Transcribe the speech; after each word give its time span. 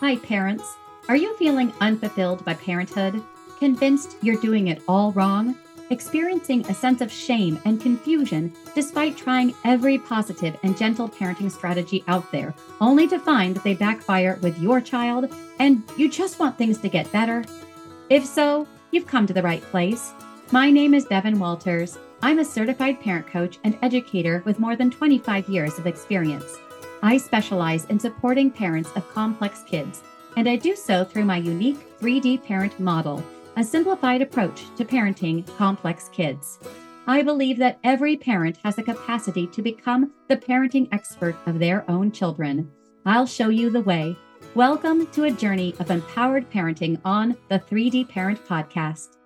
Hi, 0.00 0.16
parents. 0.16 0.76
Are 1.08 1.16
you 1.16 1.36
feeling 1.36 1.72
unfulfilled 1.80 2.44
by 2.44 2.54
parenthood? 2.54 3.22
Convinced 3.58 4.16
you're 4.22 4.40
doing 4.40 4.68
it 4.68 4.82
all 4.88 5.12
wrong? 5.12 5.56
Experiencing 5.90 6.66
a 6.66 6.74
sense 6.74 7.00
of 7.00 7.10
shame 7.10 7.60
and 7.64 7.80
confusion 7.80 8.52
despite 8.74 9.16
trying 9.16 9.54
every 9.64 9.98
positive 9.98 10.56
and 10.62 10.76
gentle 10.76 11.08
parenting 11.08 11.50
strategy 11.50 12.04
out 12.08 12.30
there, 12.30 12.54
only 12.80 13.08
to 13.08 13.18
find 13.18 13.54
that 13.54 13.64
they 13.64 13.74
backfire 13.74 14.38
with 14.42 14.58
your 14.58 14.80
child 14.80 15.34
and 15.58 15.82
you 15.96 16.08
just 16.08 16.38
want 16.38 16.56
things 16.56 16.78
to 16.78 16.88
get 16.88 17.10
better? 17.10 17.44
If 18.08 18.24
so, 18.24 18.66
you've 18.92 19.06
come 19.06 19.26
to 19.26 19.34
the 19.34 19.42
right 19.42 19.62
place. 19.62 20.12
My 20.52 20.70
name 20.70 20.94
is 20.94 21.06
Bevan 21.06 21.38
Walters. 21.38 21.98
I'm 22.20 22.40
a 22.40 22.44
certified 22.44 23.00
parent 23.00 23.28
coach 23.28 23.60
and 23.62 23.78
educator 23.80 24.42
with 24.44 24.58
more 24.58 24.74
than 24.74 24.90
25 24.90 25.48
years 25.48 25.78
of 25.78 25.86
experience. 25.86 26.56
I 27.00 27.16
specialize 27.16 27.84
in 27.84 28.00
supporting 28.00 28.50
parents 28.50 28.90
of 28.96 29.08
complex 29.14 29.62
kids, 29.62 30.02
and 30.36 30.48
I 30.48 30.56
do 30.56 30.74
so 30.74 31.04
through 31.04 31.26
my 31.26 31.36
unique 31.36 31.78
3D 32.00 32.44
parent 32.44 32.80
model, 32.80 33.22
a 33.56 33.62
simplified 33.62 34.20
approach 34.20 34.64
to 34.76 34.84
parenting 34.84 35.46
complex 35.56 36.08
kids. 36.08 36.58
I 37.06 37.22
believe 37.22 37.56
that 37.58 37.78
every 37.84 38.16
parent 38.16 38.58
has 38.64 38.74
the 38.74 38.82
capacity 38.82 39.46
to 39.46 39.62
become 39.62 40.12
the 40.26 40.36
parenting 40.36 40.88
expert 40.90 41.36
of 41.46 41.60
their 41.60 41.88
own 41.88 42.10
children. 42.10 42.68
I'll 43.06 43.26
show 43.26 43.48
you 43.48 43.70
the 43.70 43.82
way. 43.82 44.16
Welcome 44.56 45.06
to 45.12 45.24
a 45.24 45.30
journey 45.30 45.72
of 45.78 45.92
empowered 45.92 46.50
parenting 46.50 47.00
on 47.04 47.36
the 47.48 47.60
3D 47.60 48.08
Parent 48.08 48.44
Podcast. 48.44 49.17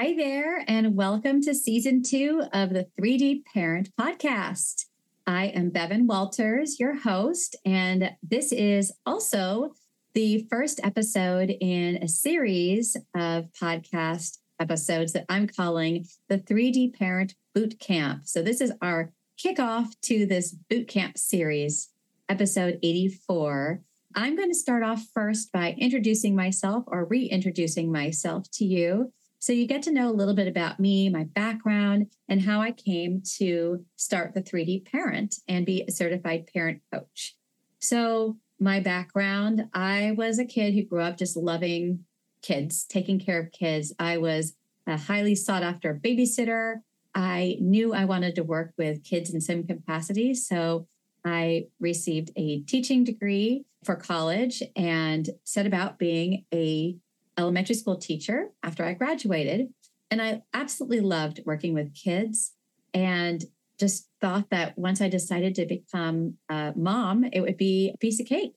Hi 0.00 0.14
there, 0.14 0.64
and 0.68 0.94
welcome 0.94 1.42
to 1.42 1.52
season 1.52 2.04
two 2.04 2.44
of 2.52 2.70
the 2.70 2.86
3D 3.00 3.44
Parent 3.52 3.90
Podcast. 4.00 4.84
I 5.26 5.46
am 5.46 5.70
Bevan 5.70 6.06
Walters, 6.06 6.78
your 6.78 6.94
host, 6.94 7.56
and 7.64 8.12
this 8.22 8.52
is 8.52 8.92
also 9.04 9.72
the 10.14 10.46
first 10.48 10.78
episode 10.84 11.50
in 11.60 11.96
a 11.96 12.06
series 12.06 12.96
of 13.16 13.46
podcast 13.60 14.38
episodes 14.60 15.14
that 15.14 15.24
I'm 15.28 15.48
calling 15.48 16.06
the 16.28 16.38
3D 16.38 16.96
Parent 16.96 17.34
Boot 17.52 17.80
Camp. 17.80 18.20
So, 18.24 18.40
this 18.40 18.60
is 18.60 18.72
our 18.80 19.12
kickoff 19.36 19.98
to 20.02 20.26
this 20.26 20.52
boot 20.52 20.86
camp 20.86 21.18
series, 21.18 21.88
episode 22.28 22.78
84. 22.84 23.82
I'm 24.14 24.36
going 24.36 24.50
to 24.50 24.54
start 24.54 24.84
off 24.84 25.04
first 25.12 25.50
by 25.50 25.74
introducing 25.76 26.36
myself 26.36 26.84
or 26.86 27.04
reintroducing 27.04 27.90
myself 27.90 28.48
to 28.52 28.64
you. 28.64 29.12
So 29.40 29.52
you 29.52 29.66
get 29.66 29.82
to 29.82 29.92
know 29.92 30.10
a 30.10 30.12
little 30.12 30.34
bit 30.34 30.48
about 30.48 30.80
me, 30.80 31.08
my 31.08 31.24
background, 31.24 32.08
and 32.28 32.42
how 32.42 32.60
I 32.60 32.72
came 32.72 33.22
to 33.36 33.84
start 33.96 34.34
the 34.34 34.42
3D 34.42 34.90
Parent 34.90 35.36
and 35.46 35.64
be 35.64 35.84
a 35.86 35.92
certified 35.92 36.48
parent 36.52 36.82
coach. 36.92 37.36
So, 37.78 38.36
my 38.60 38.80
background 38.80 39.68
I 39.72 40.14
was 40.16 40.40
a 40.40 40.44
kid 40.44 40.74
who 40.74 40.82
grew 40.82 41.02
up 41.02 41.16
just 41.16 41.36
loving 41.36 42.04
kids, 42.42 42.84
taking 42.84 43.20
care 43.20 43.38
of 43.40 43.52
kids. 43.52 43.94
I 44.00 44.18
was 44.18 44.56
a 44.84 44.96
highly 44.96 45.36
sought 45.36 45.62
after 45.62 45.94
babysitter. 45.94 46.76
I 47.14 47.56
knew 47.60 47.94
I 47.94 48.04
wanted 48.04 48.34
to 48.34 48.42
work 48.42 48.72
with 48.76 49.04
kids 49.04 49.32
in 49.32 49.40
some 49.40 49.64
capacity. 49.64 50.34
So, 50.34 50.88
I 51.24 51.66
received 51.78 52.32
a 52.36 52.60
teaching 52.62 53.04
degree 53.04 53.64
for 53.84 53.94
college 53.94 54.62
and 54.74 55.28
set 55.44 55.66
about 55.66 55.98
being 55.98 56.44
a 56.52 56.96
elementary 57.38 57.74
school 57.74 57.96
teacher 57.96 58.48
after 58.62 58.84
I 58.84 58.94
graduated. 58.94 59.68
And 60.10 60.20
I 60.20 60.42
absolutely 60.54 61.00
loved 61.00 61.40
working 61.44 61.74
with 61.74 61.94
kids 61.94 62.52
and 62.94 63.44
just 63.78 64.08
thought 64.20 64.50
that 64.50 64.76
once 64.76 65.00
I 65.00 65.08
decided 65.08 65.54
to 65.56 65.66
become 65.66 66.34
a 66.48 66.72
mom, 66.74 67.24
it 67.32 67.40
would 67.40 67.56
be 67.56 67.92
a 67.94 67.98
piece 67.98 68.20
of 68.20 68.26
cake. 68.26 68.54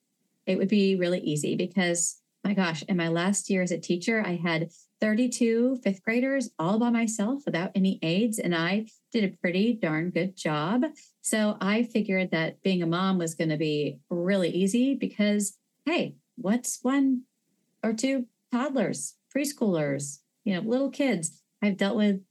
It 0.48 0.58
would 0.58 0.70
be 0.70 0.96
really 0.96 1.20
easy 1.20 1.56
because, 1.56 2.22
my 2.44 2.54
gosh, 2.54 2.84
in 2.84 2.98
my 2.98 3.10
last 3.10 3.50
year 3.50 3.62
as 3.62 3.72
a 3.72 3.78
teacher, 3.78 4.24
I 4.26 4.40
had 4.42 4.70
32 5.00 5.80
fifth 5.84 6.04
graders 6.04 6.50
all 6.58 6.80
by 6.80 6.90
myself 6.90 7.44
without 7.46 7.72
any 7.76 8.00
aides, 8.02 8.40
and 8.40 8.56
I 8.56 8.86
did 9.12 9.24
a 9.24 9.36
pretty 9.38 9.74
darn 9.74 10.10
good 10.10 10.36
job. 10.36 10.86
So 11.22 11.58
I 11.60 11.84
figured 11.84 12.32
that 12.32 12.62
being 12.64 12.82
a 12.82 12.88
mom 12.88 13.18
was 13.18 13.36
going 13.36 13.50
to 13.50 13.58
be 13.58 14.00
really 14.10 14.50
easy 14.50 14.96
because, 14.96 15.58
hey, 15.86 16.16
what's 16.36 16.80
one 16.82 17.24
or 17.84 17.94
two 17.94 18.26
toddlers, 18.52 19.16
preschoolers, 19.36 20.20
you 20.44 20.54
know, 20.54 20.62
little 20.62 20.90
kids. 20.90 21.42
I've 21.62 21.78
dealt 21.78 21.96
with 21.96 22.22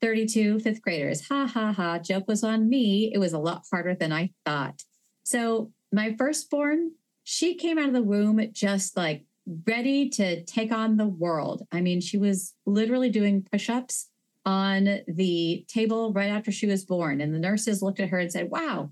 32 0.00 0.60
fifth 0.60 0.82
graders. 0.82 1.28
Ha 1.28 1.46
ha 1.46 1.72
ha. 1.72 1.98
Joke 1.98 2.26
was 2.26 2.42
on 2.42 2.68
me. 2.68 3.10
It 3.14 3.18
was 3.18 3.32
a 3.32 3.38
lot 3.38 3.64
harder 3.70 3.94
than 3.94 4.12
I 4.12 4.32
thought. 4.44 4.82
So, 5.22 5.72
my 5.92 6.14
firstborn, 6.18 6.92
she 7.22 7.54
came 7.54 7.78
out 7.78 7.88
of 7.88 7.92
the 7.92 8.02
womb 8.02 8.40
just 8.52 8.96
like 8.96 9.24
ready 9.66 10.08
to 10.08 10.42
take 10.44 10.72
on 10.72 10.96
the 10.96 11.06
world. 11.06 11.66
I 11.70 11.80
mean, 11.80 12.00
she 12.00 12.16
was 12.16 12.54
literally 12.66 13.10
doing 13.10 13.46
push 13.50 13.68
ups 13.68 14.08
on 14.44 15.00
the 15.06 15.64
table 15.68 16.12
right 16.12 16.30
after 16.30 16.50
she 16.50 16.66
was 16.66 16.84
born. 16.84 17.20
And 17.20 17.34
the 17.34 17.38
nurses 17.38 17.82
looked 17.82 18.00
at 18.00 18.08
her 18.08 18.18
and 18.18 18.32
said, 18.32 18.50
Wow, 18.50 18.90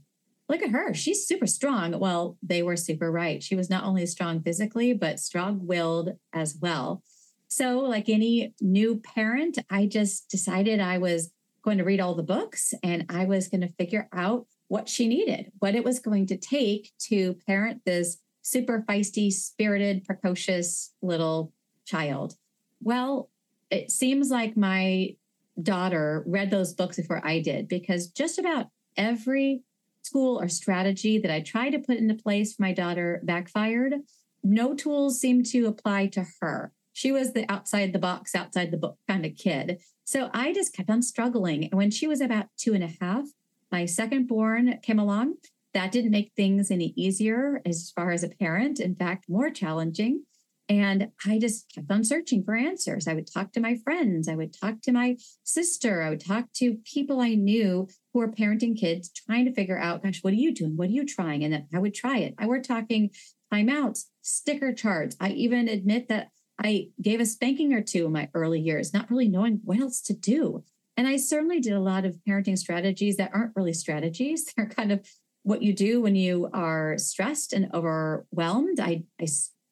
look 0.51 0.63
at 0.63 0.71
her. 0.71 0.93
She's 0.93 1.27
super 1.27 1.47
strong. 1.47 1.99
Well, 1.99 2.37
they 2.43 2.63
were 2.63 2.77
super 2.77 3.11
right. 3.11 3.43
She 3.43 3.55
was 3.55 3.71
not 3.71 3.85
only 3.85 4.05
strong 4.07 4.43
physically, 4.43 4.93
but 4.93 5.21
strong 5.21 5.67
willed 5.67 6.19
as 6.33 6.57
well. 6.61 7.03
So, 7.49 7.79
like 7.79 8.09
any 8.09 8.55
new 8.61 8.97
parent, 8.97 9.59
I 9.71 9.87
just 9.87 10.29
decided 10.29 10.81
I 10.81 10.99
was 10.99 11.31
going 11.63 11.79
to 11.79 11.85
read 11.85 12.01
all 12.01 12.15
the 12.15 12.23
books 12.23 12.75
and 12.83 13.07
I 13.09 13.25
was 13.25 13.49
going 13.49 13.61
to 13.61 13.69
figure 13.69 14.09
out 14.13 14.47
what 14.69 14.89
she 14.89 15.09
needed, 15.09 15.53
what 15.59 15.75
it 15.75 15.85
was 15.85 15.99
going 15.99 16.27
to 16.27 16.37
take 16.37 16.93
to 17.09 17.35
parent 17.47 17.83
this 17.85 18.19
super 18.43 18.85
feisty, 18.89 19.33
spirited, 19.33 20.05
precocious 20.05 20.93
little 21.03 21.53
child. 21.85 22.37
Well, 22.83 23.31
it 23.71 23.91
seems 23.91 24.31
like 24.31 24.57
my 24.57 25.17
daughter 25.61 26.25
read 26.27 26.51
those 26.51 26.73
books 26.73 26.97
before 26.97 27.21
I 27.25 27.41
did 27.41 27.69
because 27.69 28.09
just 28.09 28.39
about 28.39 28.67
every 28.97 29.63
tool 30.03 30.41
or 30.41 30.49
strategy 30.49 31.19
that 31.19 31.31
I 31.31 31.41
tried 31.41 31.71
to 31.71 31.79
put 31.79 31.99
into 31.99 32.15
place 32.15 32.55
for 32.55 32.63
my 32.63 32.73
daughter 32.73 33.21
backfired. 33.25 33.95
No 34.43 34.75
tools 34.75 35.21
seemed 35.21 35.47
to 35.47 35.67
apply 35.67 36.07
to 36.09 36.27
her. 36.41 36.73
She 36.93 37.13
was 37.13 37.33
the 37.33 37.51
outside 37.51 37.93
the 37.93 37.99
box, 37.99 38.35
outside 38.35 38.71
the 38.71 38.77
book 38.77 38.99
kind 39.09 39.25
of 39.25 39.37
kid. 39.37 39.81
So 40.05 40.31
I 40.35 40.53
just 40.53 40.75
kept 40.75 40.91
on 40.91 41.03
struggling. 41.03 41.65
And 41.65 41.75
when 41.75 41.91
she 41.91 42.07
was 42.07 42.21
about 42.21 42.47
two 42.57 42.75
and 42.75 42.83
a 42.83 42.93
half, 43.01 43.27
my 43.71 43.87
second 43.87 44.27
born 44.27 44.79
came 44.83 44.99
along. 44.99 45.35
That 45.73 45.93
didn't 45.93 46.11
make 46.11 46.33
things 46.35 46.71
any 46.71 46.93
easier 46.97 47.63
as 47.65 47.93
far 47.95 48.11
as 48.11 48.25
a 48.25 48.29
parent. 48.29 48.81
In 48.81 48.97
fact, 48.97 49.29
more 49.29 49.51
challenging. 49.51 50.25
And 50.69 51.11
I 51.27 51.39
just 51.39 51.73
kept 51.75 51.91
on 51.91 52.05
searching 52.05 52.45
for 52.45 52.55
answers. 52.55 53.09
I 53.09 53.15
would 53.15 53.33
talk 53.33 53.53
to 53.53 53.61
my 53.61 53.77
friends. 53.77 54.29
I 54.29 54.37
would 54.37 54.53
talk 54.53 54.81
to 54.83 54.93
my 54.93 55.17
sister. 55.43 56.03
I 56.03 56.11
would 56.11 56.25
talk 56.25 56.53
to 56.55 56.79
people 56.85 57.21
I 57.21 57.35
knew 57.35 57.89
who 58.13 58.21
were 58.21 58.31
parenting 58.31 58.79
kids, 58.79 59.11
trying 59.11 59.45
to 59.45 59.53
figure 59.53 59.79
out, 59.79 60.03
gosh, 60.03 60.23
what 60.23 60.33
are 60.33 60.37
you 60.37 60.53
doing? 60.53 60.77
What 60.77 60.89
are 60.89 60.93
you 60.93 61.07
trying? 61.07 61.45
And 61.45 61.65
I 61.73 61.79
would 61.79 61.95
try 61.95 62.19
it. 62.19 62.35
I 62.39 62.47
were 62.47 62.61
talking 62.61 63.11
timeouts, 63.53 64.07
sticker 64.23 64.73
charts. 64.73 65.17
I 65.21 65.31
even 65.31 65.69
admit 65.69 66.09
that 66.09 66.29
I 66.63 66.89
gave 67.01 67.21
a 67.21 67.27
spanking 67.27 67.73
or 67.73 67.83
two 67.83 68.07
in 68.07 68.13
my 68.13 68.29
early 68.35 68.61
years, 68.61 68.93
not 68.93 69.11
really 69.11 69.29
knowing 69.29 69.61
what 69.65 69.81
else 69.81 70.01
to 70.03 70.13
do. 70.13 70.65
And 70.97 71.09
I 71.09 71.17
certainly 71.17 71.61
did 71.61 71.73
a 71.73 71.81
lot 71.81 72.05
of 72.05 72.19
parenting 72.29 72.59
strategies 72.59 73.17
that 73.17 73.31
aren't 73.33 73.57
really 73.57 73.73
strategies. 73.73 74.53
They're 74.57 74.67
kind 74.67 74.93
of 74.93 75.07
what 75.43 75.63
you 75.63 75.73
do 75.73 76.01
when 76.01 76.15
you 76.15 76.51
are 76.53 76.99
stressed 76.99 77.53
and 77.53 77.71
overwhelmed. 77.73 78.79
I, 78.79 79.05
I 79.21 79.27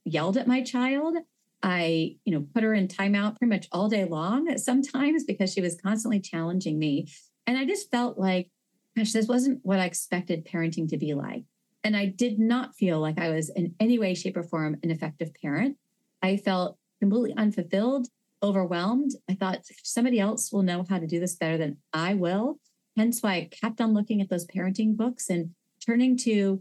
yelled 0.04 0.38
at 0.38 0.48
my 0.48 0.62
child. 0.62 1.16
I, 1.62 2.16
you 2.24 2.32
know, 2.32 2.46
put 2.54 2.62
her 2.62 2.72
in 2.72 2.88
timeout 2.88 3.36
pretty 3.36 3.50
much 3.50 3.68
all 3.72 3.88
day 3.88 4.04
long 4.04 4.56
sometimes 4.58 5.24
because 5.24 5.52
she 5.52 5.60
was 5.60 5.78
constantly 5.82 6.20
challenging 6.20 6.78
me. 6.78 7.08
And 7.48 7.56
I 7.56 7.64
just 7.64 7.90
felt 7.90 8.18
like, 8.18 8.50
gosh, 8.94 9.12
this 9.12 9.26
wasn't 9.26 9.60
what 9.62 9.80
I 9.80 9.86
expected 9.86 10.44
parenting 10.44 10.86
to 10.90 10.98
be 10.98 11.14
like. 11.14 11.44
And 11.82 11.96
I 11.96 12.04
did 12.04 12.38
not 12.38 12.74
feel 12.74 13.00
like 13.00 13.18
I 13.18 13.30
was 13.30 13.48
in 13.48 13.74
any 13.80 13.98
way, 13.98 14.12
shape, 14.12 14.36
or 14.36 14.42
form 14.42 14.76
an 14.82 14.90
effective 14.90 15.30
parent. 15.32 15.78
I 16.22 16.36
felt 16.36 16.76
completely 17.00 17.34
unfulfilled, 17.38 18.08
overwhelmed. 18.42 19.12
I 19.30 19.34
thought 19.34 19.64
somebody 19.82 20.20
else 20.20 20.52
will 20.52 20.62
know 20.62 20.84
how 20.86 20.98
to 20.98 21.06
do 21.06 21.18
this 21.18 21.36
better 21.36 21.56
than 21.56 21.78
I 21.90 22.12
will. 22.12 22.58
Hence 22.98 23.22
why 23.22 23.36
I 23.36 23.48
kept 23.50 23.80
on 23.80 23.94
looking 23.94 24.20
at 24.20 24.28
those 24.28 24.46
parenting 24.46 24.94
books 24.94 25.30
and 25.30 25.54
turning 25.80 26.18
to 26.18 26.60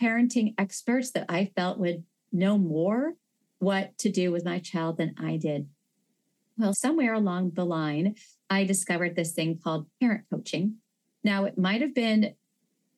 parenting 0.00 0.54
experts 0.56 1.10
that 1.12 1.26
I 1.28 1.50
felt 1.56 1.80
would 1.80 2.04
know 2.30 2.58
more 2.58 3.14
what 3.58 3.98
to 3.98 4.08
do 4.08 4.30
with 4.30 4.44
my 4.44 4.60
child 4.60 4.98
than 4.98 5.16
I 5.18 5.36
did. 5.36 5.66
Well, 6.62 6.74
somewhere 6.74 7.12
along 7.12 7.54
the 7.54 7.66
line, 7.66 8.14
I 8.48 8.62
discovered 8.62 9.16
this 9.16 9.32
thing 9.32 9.58
called 9.58 9.88
parent 10.00 10.26
coaching. 10.30 10.76
Now, 11.24 11.44
it 11.44 11.58
might 11.58 11.80
have 11.80 11.92
been 11.92 12.36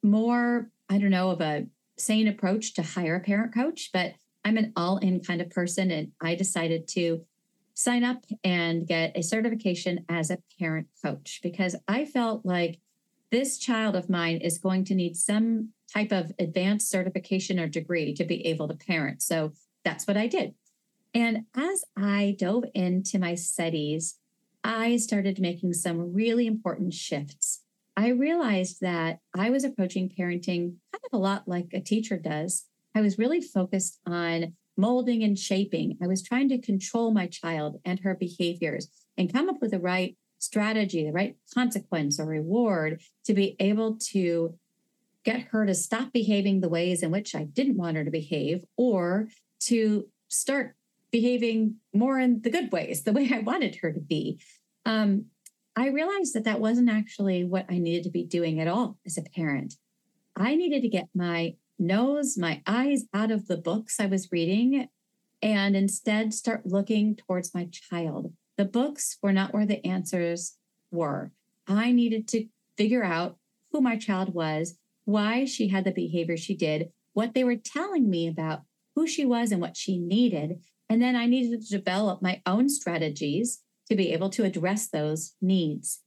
more, 0.03 0.71
I 0.91 0.99
don't 0.99 1.09
know, 1.09 1.31
of 1.31 1.41
a 1.41 1.65
sane 1.97 2.29
approach 2.29 2.75
to 2.75 2.83
hire 2.83 3.17
a 3.17 3.21
parent 3.21 3.55
coach, 3.55 3.89
but 3.91 4.17
I'm 4.45 4.59
an 4.59 4.75
all 4.77 4.99
in 4.99 5.21
kind 5.21 5.41
of 5.41 5.49
person. 5.49 5.91
And 5.91 6.13
I 6.21 6.35
decided 6.35 6.87
to 6.89 7.25
sign 7.73 8.05
up 8.05 8.27
and 8.45 8.87
get 8.87 9.17
a 9.17 9.23
certification 9.23 10.05
as 10.11 10.31
a 10.31 10.41
parent 10.59 10.89
coach 11.03 11.41
because 11.43 11.75
I 11.89 12.05
felt 12.05 12.45
like 12.45 12.81
this 13.31 13.57
child 13.57 13.97
of 13.97 14.11
mine 14.11 14.43
is 14.43 14.59
going 14.59 14.85
to 14.85 14.95
need 14.95 15.17
some 15.17 15.71
type 15.91 16.13
of 16.13 16.33
advanced 16.39 16.91
certification 16.91 17.59
or 17.59 17.67
degree 17.67 18.13
to 18.13 18.25
be 18.25 18.45
able 18.45 18.69
to 18.69 18.75
parent. 18.75 19.23
So 19.23 19.53
that's 19.85 20.07
what 20.07 20.19
I 20.19 20.27
did. 20.27 20.55
And 21.15 21.45
as 21.55 21.85
I 21.97 22.35
dove 22.39 22.65
into 22.75 23.21
my 23.21 23.37
studies, 23.37 24.19
I 24.65 24.97
started 24.97 25.39
making 25.39 25.75
some 25.75 26.13
really 26.13 26.47
important 26.47 26.93
shifts. 26.93 27.63
I 27.97 28.09
realized 28.09 28.81
that 28.81 29.21
I 29.37 29.51
was 29.51 29.63
approaching 29.63 30.09
parenting 30.09 30.77
kind 30.93 31.05
of 31.05 31.13
a 31.13 31.19
lot 31.19 31.47
like 31.47 31.69
a 31.73 31.81
teacher 31.81 32.19
does. 32.19 32.65
I 32.95 33.01
was 33.01 33.19
really 33.19 33.41
focused 33.41 34.01
on 34.07 34.55
molding 34.77 35.23
and 35.23 35.39
shaping. 35.39 35.97
I 36.03 36.09
was 36.09 36.23
trying 36.23 36.49
to 36.49 36.59
control 36.59 37.13
my 37.13 37.29
child 37.29 37.81
and 37.85 38.01
her 38.01 38.15
behaviors 38.15 38.89
and 39.17 39.33
come 39.33 39.49
up 39.49 39.61
with 39.61 39.71
the 39.71 39.79
right 39.79 40.17
strategy, 40.41 41.05
the 41.05 41.13
right 41.13 41.37
consequence 41.55 42.19
or 42.19 42.27
reward 42.27 43.01
to 43.27 43.35
be 43.35 43.55
able 43.61 43.97
to 44.11 44.59
get 45.25 45.41
her 45.53 45.65
to 45.65 45.75
stop 45.75 46.13
behaving 46.13 46.61
the 46.61 46.69
ways 46.69 47.03
in 47.03 47.13
which 47.13 47.35
I 47.35 47.45
didn't 47.45 47.77
want 47.77 47.97
her 47.97 48.05
to 48.05 48.11
behave 48.11 48.65
or 48.77 49.29
to 49.61 50.09
start 50.29 50.75
behaving 51.15 51.77
more 51.93 52.19
in 52.19 52.43
the 52.43 52.51
good 52.51 52.73
ways, 52.73 53.05
the 53.05 53.13
way 53.13 53.31
I 53.33 53.39
wanted 53.39 53.77
her 53.77 53.93
to 53.93 54.01
be. 54.01 54.41
Um, 54.85 55.27
I 55.77 55.91
realized 55.91 56.35
that 56.35 56.43
that 56.43 56.59
wasn't 56.59 56.91
actually 56.91 57.45
what 57.45 57.67
I 57.71 57.79
needed 57.79 58.03
to 58.03 58.11
be 58.11 58.25
doing 58.25 58.59
at 58.59 58.67
all 58.67 58.99
as 59.07 59.17
a 59.17 59.23
parent. 59.23 59.75
I 60.35 60.57
needed 60.57 60.83
to 60.83 60.89
get 60.89 61.09
my 61.15 61.55
nose, 61.79 62.37
my 62.37 62.63
eyes 62.67 63.05
out 63.15 63.31
of 63.31 63.47
the 63.47 63.57
books 63.57 64.01
I 64.01 64.07
was 64.07 64.33
reading 64.33 64.89
and 65.41 65.77
instead 65.77 66.35
start 66.35 66.67
looking 66.67 67.15
towards 67.15 67.55
my 67.55 67.69
child. 67.71 68.33
The 68.57 68.65
books 68.65 69.17
were 69.23 69.33
not 69.33 69.55
where 69.55 69.67
the 69.67 69.87
answers 69.87 70.57
were. 70.91 71.31
I 71.69 71.93
needed 71.93 72.27
to 72.31 72.49
figure 72.77 73.05
out 73.05 73.37
who 73.71 73.81
my 73.81 73.97
child 73.97 74.35
was, 74.35 74.79
why 75.05 75.45
she 75.45 75.69
had 75.69 75.85
the 75.85 75.93
behavior 75.93 76.37
she 76.37 76.57
did, 76.57 76.91
what 77.13 77.35
they 77.35 77.45
were 77.45 77.55
telling 77.55 78.11
me 78.11 78.27
about 78.27 78.63
who 78.97 79.07
she 79.07 79.25
was 79.25 79.53
and 79.53 79.61
what 79.61 79.77
she 79.77 79.97
needed. 79.97 80.59
And 80.95 81.03
then 81.03 81.17
I 81.17 81.27
needed 81.27 81.61
to 81.61 81.77
develop 81.77 82.23
my 82.23 82.41
own 82.47 82.69
strategies 82.69 83.65
to 83.89 83.97
be 83.97 84.13
able 84.13 84.31
to 84.31 84.45
address 84.45 84.87
those 84.87 85.35
needs. 85.43 86.03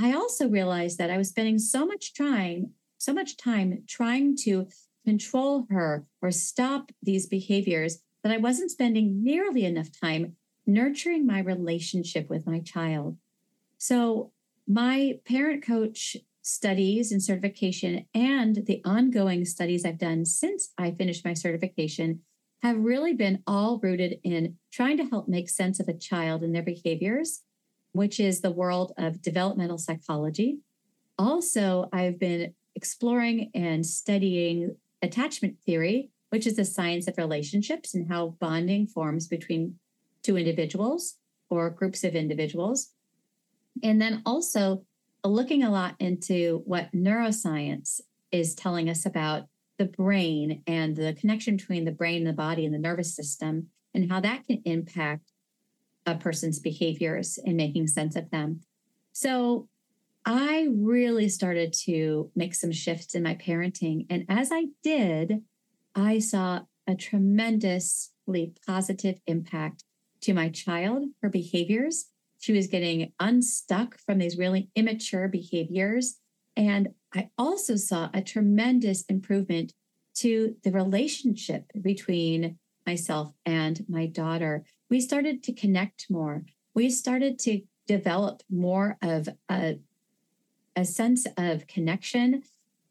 I 0.00 0.14
also 0.14 0.48
realized 0.48 0.96
that 0.96 1.10
I 1.10 1.18
was 1.18 1.28
spending 1.28 1.58
so 1.58 1.84
much 1.84 2.14
time, 2.14 2.70
so 2.96 3.12
much 3.12 3.36
time 3.36 3.82
trying 3.86 4.38
to 4.44 4.68
control 5.04 5.66
her 5.68 6.06
or 6.22 6.30
stop 6.30 6.92
these 7.02 7.26
behaviors 7.26 7.98
that 8.22 8.32
I 8.32 8.38
wasn't 8.38 8.70
spending 8.70 9.22
nearly 9.22 9.66
enough 9.66 9.90
time 10.00 10.36
nurturing 10.66 11.26
my 11.26 11.40
relationship 11.40 12.30
with 12.30 12.46
my 12.46 12.60
child. 12.60 13.18
So, 13.76 14.32
my 14.66 15.20
parent 15.26 15.62
coach 15.62 16.16
studies 16.40 17.12
and 17.12 17.22
certification 17.22 18.06
and 18.14 18.64
the 18.64 18.80
ongoing 18.82 19.44
studies 19.44 19.84
I've 19.84 19.98
done 19.98 20.24
since 20.24 20.72
I 20.78 20.92
finished 20.92 21.22
my 21.22 21.34
certification 21.34 22.20
have 22.62 22.78
really 22.78 23.12
been 23.12 23.42
all 23.46 23.80
rooted 23.82 24.20
in 24.22 24.56
trying 24.72 24.96
to 24.96 25.04
help 25.04 25.28
make 25.28 25.48
sense 25.48 25.80
of 25.80 25.88
a 25.88 25.98
child 25.98 26.42
and 26.42 26.54
their 26.54 26.62
behaviors, 26.62 27.40
which 27.92 28.20
is 28.20 28.40
the 28.40 28.50
world 28.50 28.92
of 28.96 29.20
developmental 29.20 29.78
psychology. 29.78 30.58
Also, 31.18 31.88
I've 31.92 32.18
been 32.18 32.54
exploring 32.74 33.50
and 33.54 33.84
studying 33.84 34.76
attachment 35.02 35.56
theory, 35.66 36.10
which 36.30 36.46
is 36.46 36.56
the 36.56 36.64
science 36.64 37.08
of 37.08 37.18
relationships 37.18 37.94
and 37.94 38.08
how 38.08 38.36
bonding 38.40 38.86
forms 38.86 39.26
between 39.26 39.78
two 40.22 40.36
individuals 40.36 41.16
or 41.50 41.68
groups 41.68 42.04
of 42.04 42.14
individuals. 42.14 42.90
And 43.82 44.00
then 44.00 44.22
also 44.24 44.84
looking 45.24 45.62
a 45.62 45.70
lot 45.70 45.96
into 45.98 46.62
what 46.64 46.92
neuroscience 46.92 48.00
is 48.30 48.54
telling 48.54 48.88
us 48.88 49.04
about 49.04 49.46
the 49.78 49.84
brain 49.86 50.62
and 50.66 50.96
the 50.96 51.14
connection 51.14 51.56
between 51.56 51.84
the 51.84 51.92
brain 51.92 52.24
the 52.24 52.32
body 52.32 52.64
and 52.64 52.74
the 52.74 52.78
nervous 52.78 53.14
system 53.14 53.68
and 53.94 54.10
how 54.10 54.20
that 54.20 54.46
can 54.46 54.62
impact 54.64 55.32
a 56.06 56.14
person's 56.14 56.58
behaviors 56.58 57.38
and 57.44 57.56
making 57.56 57.86
sense 57.86 58.16
of 58.16 58.30
them. 58.30 58.60
So 59.12 59.68
I 60.24 60.68
really 60.72 61.28
started 61.28 61.72
to 61.84 62.30
make 62.34 62.54
some 62.54 62.72
shifts 62.72 63.14
in 63.14 63.22
my 63.22 63.34
parenting. 63.34 64.06
And 64.08 64.24
as 64.28 64.50
I 64.52 64.66
did, 64.82 65.42
I 65.94 66.18
saw 66.20 66.60
a 66.86 66.94
tremendously 66.94 68.52
positive 68.66 69.20
impact 69.26 69.84
to 70.22 70.32
my 70.32 70.48
child, 70.48 71.04
her 71.22 71.28
behaviors. 71.28 72.06
She 72.38 72.52
was 72.52 72.66
getting 72.66 73.12
unstuck 73.20 73.98
from 73.98 74.18
these 74.18 74.38
really 74.38 74.68
immature 74.74 75.28
behaviors. 75.28 76.18
And 76.56 76.90
I 77.14 77.30
also 77.36 77.76
saw 77.76 78.10
a 78.12 78.22
tremendous 78.22 79.02
improvement 79.02 79.74
to 80.14 80.56
the 80.62 80.72
relationship 80.72 81.70
between 81.80 82.58
myself 82.86 83.32
and 83.46 83.84
my 83.88 84.06
daughter. 84.06 84.64
We 84.90 85.00
started 85.00 85.42
to 85.44 85.52
connect 85.52 86.06
more. 86.10 86.44
We 86.74 86.90
started 86.90 87.38
to 87.40 87.62
develop 87.86 88.42
more 88.50 88.98
of 89.02 89.28
a 89.48 89.78
a 90.74 90.84
sense 90.86 91.26
of 91.36 91.66
connection. 91.66 92.42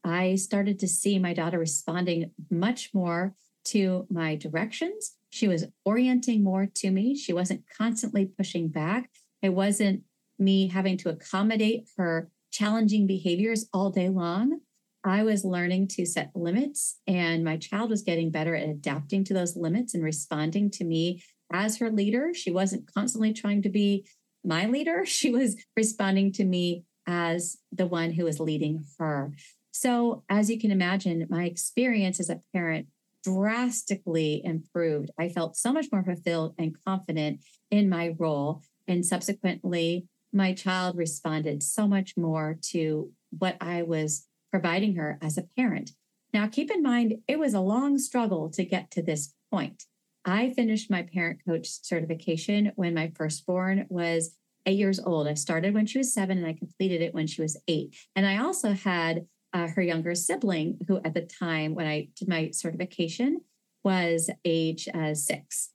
I 0.03 0.35
started 0.35 0.77
to 0.79 0.87
see 0.87 1.17
my 1.17 1.33
daughter 1.33 1.57
responding 1.57 2.29
much 2.49 2.91
more 2.93 3.33
to 3.65 4.05
my 4.09 4.35
directions. 4.35 5.17
She 5.31 5.47
was 5.47 5.65
orienting 5.83 6.43
more 6.43 6.67
to 6.75 6.91
me. 6.91 7.15
She 7.15 7.33
wasn't 7.33 7.63
constantly 7.75 8.25
pushing 8.25 8.67
back. 8.67 9.09
It 9.41 9.49
wasn't 9.49 10.03
me 10.37 10.67
having 10.67 10.97
to 10.97 11.09
accommodate 11.09 11.89
her 11.97 12.29
challenging 12.51 13.07
behaviors 13.07 13.67
all 13.73 13.89
day 13.89 14.09
long. 14.09 14.59
I 15.03 15.23
was 15.23 15.43
learning 15.43 15.87
to 15.89 16.05
set 16.05 16.31
limits, 16.35 16.99
and 17.07 17.43
my 17.43 17.57
child 17.57 17.89
was 17.89 18.03
getting 18.03 18.29
better 18.29 18.55
at 18.55 18.69
adapting 18.69 19.23
to 19.25 19.33
those 19.33 19.55
limits 19.55 19.95
and 19.95 20.03
responding 20.03 20.69
to 20.71 20.83
me 20.83 21.23
as 21.51 21.77
her 21.77 21.89
leader. 21.89 22.33
She 22.33 22.51
wasn't 22.51 22.91
constantly 22.93 23.33
trying 23.33 23.63
to 23.63 23.69
be 23.69 24.05
my 24.43 24.65
leader, 24.67 25.05
she 25.05 25.31
was 25.31 25.55
responding 25.75 26.31
to 26.33 26.43
me 26.43 26.83
as 27.07 27.57
the 27.71 27.87
one 27.87 28.11
who 28.11 28.25
was 28.25 28.39
leading 28.39 28.85
her. 28.99 29.33
So, 29.71 30.23
as 30.29 30.49
you 30.49 30.59
can 30.59 30.71
imagine, 30.71 31.25
my 31.29 31.45
experience 31.45 32.19
as 32.19 32.29
a 32.29 32.41
parent 32.53 32.87
drastically 33.23 34.41
improved. 34.43 35.11
I 35.17 35.29
felt 35.29 35.55
so 35.55 35.71
much 35.71 35.87
more 35.91 36.03
fulfilled 36.03 36.55
and 36.57 36.75
confident 36.85 37.41
in 37.69 37.89
my 37.89 38.15
role. 38.17 38.61
And 38.87 39.05
subsequently, 39.05 40.07
my 40.33 40.53
child 40.53 40.97
responded 40.97 41.63
so 41.63 41.87
much 41.87 42.15
more 42.17 42.57
to 42.69 43.11
what 43.37 43.57
I 43.59 43.83
was 43.83 44.27
providing 44.49 44.95
her 44.95 45.17
as 45.21 45.37
a 45.37 45.43
parent. 45.57 45.91
Now, 46.33 46.47
keep 46.47 46.71
in 46.71 46.81
mind, 46.81 47.15
it 47.27 47.39
was 47.39 47.53
a 47.53 47.59
long 47.59 47.97
struggle 47.97 48.49
to 48.51 48.63
get 48.63 48.91
to 48.91 49.01
this 49.01 49.33
point. 49.51 49.83
I 50.23 50.51
finished 50.51 50.89
my 50.89 51.01
parent 51.01 51.41
coach 51.45 51.67
certification 51.67 52.71
when 52.75 52.93
my 52.93 53.11
firstborn 53.15 53.85
was 53.89 54.35
eight 54.65 54.77
years 54.77 54.99
old. 54.99 55.27
I 55.27 55.33
started 55.33 55.73
when 55.73 55.85
she 55.85 55.97
was 55.97 56.13
seven 56.13 56.37
and 56.37 56.47
I 56.47 56.53
completed 56.53 57.01
it 57.01 57.13
when 57.13 57.27
she 57.27 57.41
was 57.41 57.57
eight. 57.67 57.95
And 58.15 58.25
I 58.25 58.37
also 58.37 58.73
had 58.73 59.25
uh, 59.53 59.67
her 59.67 59.81
younger 59.81 60.15
sibling, 60.15 60.77
who 60.87 61.01
at 61.03 61.13
the 61.13 61.21
time 61.21 61.75
when 61.75 61.87
I 61.87 62.09
did 62.15 62.29
my 62.29 62.51
certification 62.51 63.41
was 63.83 64.29
age 64.45 64.87
uh, 64.93 65.13
six. 65.13 65.71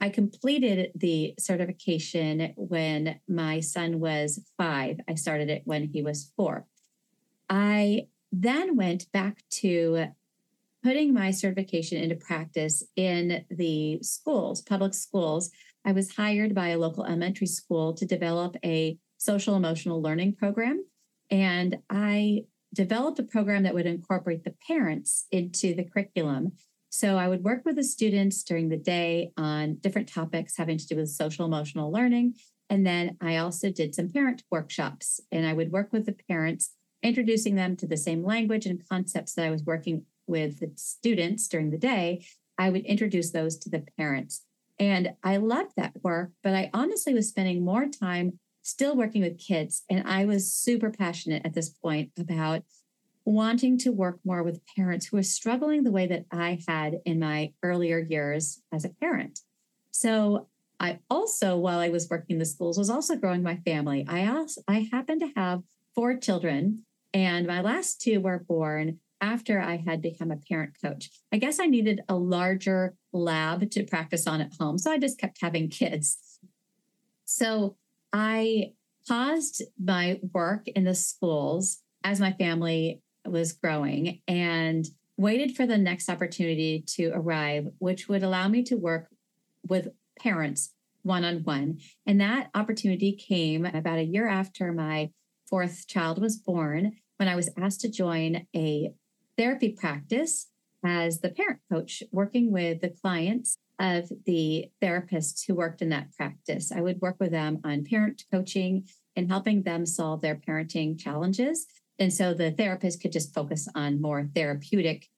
I 0.00 0.08
completed 0.08 0.92
the 0.94 1.34
certification 1.38 2.52
when 2.56 3.20
my 3.28 3.60
son 3.60 4.00
was 4.00 4.40
five. 4.56 4.98
I 5.08 5.14
started 5.14 5.50
it 5.50 5.62
when 5.64 5.84
he 5.84 6.02
was 6.02 6.32
four. 6.36 6.66
I 7.48 8.08
then 8.30 8.76
went 8.76 9.10
back 9.12 9.42
to 9.50 10.06
putting 10.82 11.12
my 11.12 11.30
certification 11.30 12.00
into 12.00 12.14
practice 12.14 12.84
in 12.94 13.44
the 13.50 13.98
schools, 14.02 14.62
public 14.62 14.94
schools, 14.94 15.50
I 15.84 15.92
was 15.92 16.14
hired 16.14 16.54
by 16.54 16.68
a 16.68 16.78
local 16.78 17.04
elementary 17.04 17.46
school 17.46 17.94
to 17.94 18.04
develop 18.04 18.56
a 18.64 18.98
social 19.16 19.56
emotional 19.56 20.02
learning 20.02 20.34
program. 20.34 20.84
And 21.30 21.78
I 21.88 22.44
developed 22.74 23.18
a 23.18 23.22
program 23.22 23.62
that 23.62 23.74
would 23.74 23.86
incorporate 23.86 24.44
the 24.44 24.54
parents 24.66 25.26
into 25.32 25.74
the 25.74 25.84
curriculum. 25.84 26.52
So 26.90 27.16
I 27.16 27.28
would 27.28 27.44
work 27.44 27.64
with 27.64 27.76
the 27.76 27.84
students 27.84 28.42
during 28.42 28.68
the 28.68 28.76
day 28.76 29.32
on 29.36 29.76
different 29.76 30.08
topics 30.08 30.56
having 30.56 30.78
to 30.78 30.86
do 30.86 30.96
with 30.96 31.10
social 31.10 31.44
emotional 31.44 31.92
learning. 31.92 32.34
And 32.70 32.86
then 32.86 33.16
I 33.20 33.36
also 33.36 33.70
did 33.70 33.94
some 33.94 34.10
parent 34.10 34.42
workshops 34.50 35.20
and 35.30 35.46
I 35.46 35.52
would 35.52 35.72
work 35.72 35.92
with 35.92 36.06
the 36.06 36.16
parents, 36.28 36.72
introducing 37.02 37.54
them 37.54 37.76
to 37.76 37.86
the 37.86 37.96
same 37.96 38.24
language 38.24 38.66
and 38.66 38.86
concepts 38.88 39.34
that 39.34 39.46
I 39.46 39.50
was 39.50 39.64
working 39.64 40.04
with 40.26 40.60
the 40.60 40.72
students 40.76 41.48
during 41.48 41.70
the 41.70 41.78
day. 41.78 42.24
I 42.58 42.70
would 42.70 42.84
introduce 42.84 43.30
those 43.30 43.56
to 43.58 43.70
the 43.70 43.84
parents. 43.96 44.42
And 44.78 45.12
I 45.22 45.38
loved 45.38 45.72
that 45.76 45.92
work, 46.02 46.30
but 46.42 46.54
I 46.54 46.70
honestly 46.72 47.14
was 47.14 47.28
spending 47.28 47.64
more 47.64 47.86
time 47.86 48.38
still 48.62 48.96
working 48.96 49.22
with 49.22 49.38
kids. 49.38 49.82
And 49.88 50.06
I 50.06 50.24
was 50.24 50.52
super 50.52 50.90
passionate 50.90 51.44
at 51.44 51.54
this 51.54 51.70
point 51.70 52.10
about 52.18 52.62
wanting 53.28 53.76
to 53.76 53.92
work 53.92 54.18
more 54.24 54.42
with 54.42 54.64
parents 54.74 55.06
who 55.06 55.18
are 55.18 55.22
struggling 55.22 55.82
the 55.82 55.90
way 55.90 56.06
that 56.06 56.24
I 56.32 56.58
had 56.66 57.00
in 57.04 57.18
my 57.18 57.52
earlier 57.62 57.98
years 57.98 58.62
as 58.72 58.86
a 58.86 58.88
parent. 58.88 59.40
So 59.90 60.48
I 60.80 61.00
also, 61.10 61.58
while 61.58 61.78
I 61.78 61.90
was 61.90 62.08
working 62.08 62.36
in 62.36 62.38
the 62.38 62.46
schools, 62.46 62.78
was 62.78 62.88
also 62.88 63.16
growing 63.16 63.42
my 63.42 63.56
family. 63.56 64.06
I 64.08 64.26
also 64.26 64.62
I 64.66 64.88
happen 64.90 65.18
to 65.20 65.30
have 65.36 65.62
four 65.94 66.16
children, 66.16 66.86
and 67.12 67.46
my 67.46 67.60
last 67.60 68.00
two 68.00 68.20
were 68.20 68.38
born 68.38 69.00
after 69.20 69.60
I 69.60 69.76
had 69.76 70.00
become 70.00 70.30
a 70.30 70.36
parent 70.36 70.76
coach. 70.82 71.10
I 71.30 71.36
guess 71.36 71.60
I 71.60 71.66
needed 71.66 72.00
a 72.08 72.14
larger 72.14 72.94
lab 73.12 73.70
to 73.72 73.84
practice 73.84 74.26
on 74.26 74.40
at 74.40 74.54
home. 74.58 74.78
So 74.78 74.90
I 74.90 74.98
just 74.98 75.18
kept 75.18 75.38
having 75.42 75.68
kids. 75.68 76.38
So 77.26 77.76
I 78.10 78.72
paused 79.06 79.62
my 79.78 80.18
work 80.32 80.66
in 80.68 80.84
the 80.84 80.94
schools 80.94 81.82
as 82.04 82.20
my 82.20 82.32
family 82.32 83.02
was 83.26 83.52
growing 83.52 84.20
and 84.26 84.86
waited 85.16 85.56
for 85.56 85.66
the 85.66 85.78
next 85.78 86.08
opportunity 86.08 86.84
to 86.86 87.10
arrive, 87.14 87.68
which 87.78 88.08
would 88.08 88.22
allow 88.22 88.48
me 88.48 88.62
to 88.62 88.76
work 88.76 89.08
with 89.66 89.88
parents 90.18 90.72
one 91.02 91.24
on 91.24 91.38
one. 91.38 91.78
And 92.06 92.20
that 92.20 92.50
opportunity 92.54 93.12
came 93.12 93.64
about 93.64 93.98
a 93.98 94.04
year 94.04 94.28
after 94.28 94.72
my 94.72 95.10
fourth 95.48 95.86
child 95.86 96.20
was 96.20 96.36
born 96.36 96.92
when 97.16 97.28
I 97.28 97.36
was 97.36 97.50
asked 97.56 97.80
to 97.80 97.90
join 97.90 98.46
a 98.54 98.92
therapy 99.36 99.70
practice 99.70 100.48
as 100.84 101.20
the 101.20 101.30
parent 101.30 101.60
coach, 101.70 102.02
working 102.12 102.52
with 102.52 102.80
the 102.80 102.90
clients 102.90 103.58
of 103.80 104.10
the 104.26 104.70
therapists 104.82 105.46
who 105.46 105.54
worked 105.54 105.82
in 105.82 105.88
that 105.90 106.12
practice. 106.12 106.72
I 106.72 106.80
would 106.80 107.00
work 107.00 107.16
with 107.18 107.30
them 107.30 107.60
on 107.64 107.84
parent 107.84 108.24
coaching 108.30 108.84
and 109.16 109.28
helping 109.28 109.62
them 109.62 109.86
solve 109.86 110.20
their 110.20 110.36
parenting 110.36 110.98
challenges. 110.98 111.66
And 111.98 112.12
so 112.12 112.34
the 112.34 112.50
therapist 112.50 113.00
could 113.00 113.12
just 113.12 113.34
focus 113.34 113.68
on 113.74 114.00
more 114.00 114.28
therapeutic 114.34 115.08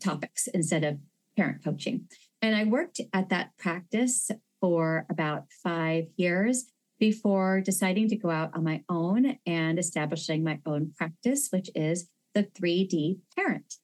topics 0.00 0.46
instead 0.48 0.84
of 0.84 0.98
parent 1.36 1.62
coaching. 1.62 2.08
And 2.42 2.56
I 2.56 2.64
worked 2.64 3.00
at 3.12 3.28
that 3.28 3.56
practice 3.58 4.30
for 4.60 5.06
about 5.10 5.44
five 5.62 6.06
years 6.16 6.66
before 6.98 7.60
deciding 7.60 8.08
to 8.08 8.16
go 8.16 8.30
out 8.30 8.50
on 8.54 8.64
my 8.64 8.82
own 8.88 9.38
and 9.46 9.78
establishing 9.78 10.42
my 10.42 10.60
own 10.64 10.92
practice, 10.96 11.48
which 11.50 11.70
is 11.74 12.08
the 12.34 12.44
3D 12.44 13.18
parent. 13.34 13.74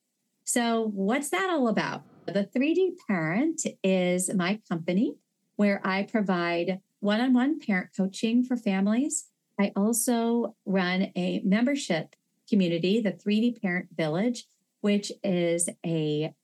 So, 0.45 0.91
what's 0.95 1.31
that 1.31 1.51
all 1.51 1.69
about? 1.69 2.03
The 2.27 2.45
3D 2.45 2.97
parent 3.07 3.63
is 3.83 4.33
my 4.35 4.61
company 4.69 5.15
where 5.57 5.81
I 5.85 6.05
provide 6.05 6.81
one 7.01 7.21
on 7.21 7.33
one 7.35 7.61
parent 7.61 7.91
coaching 7.97 8.45
for 8.45 8.57
families. 8.57 9.27
I 9.59 9.73
also 9.77 10.57
run 10.65 11.13
a 11.15 11.41
membership 11.45 12.17
community, 12.53 13.01
the 13.01 13.13
3D 13.13 13.63
Parent 13.63 13.89
Village, 13.97 14.45
which 14.83 15.11
is 15.25 15.71
a 15.87 16.35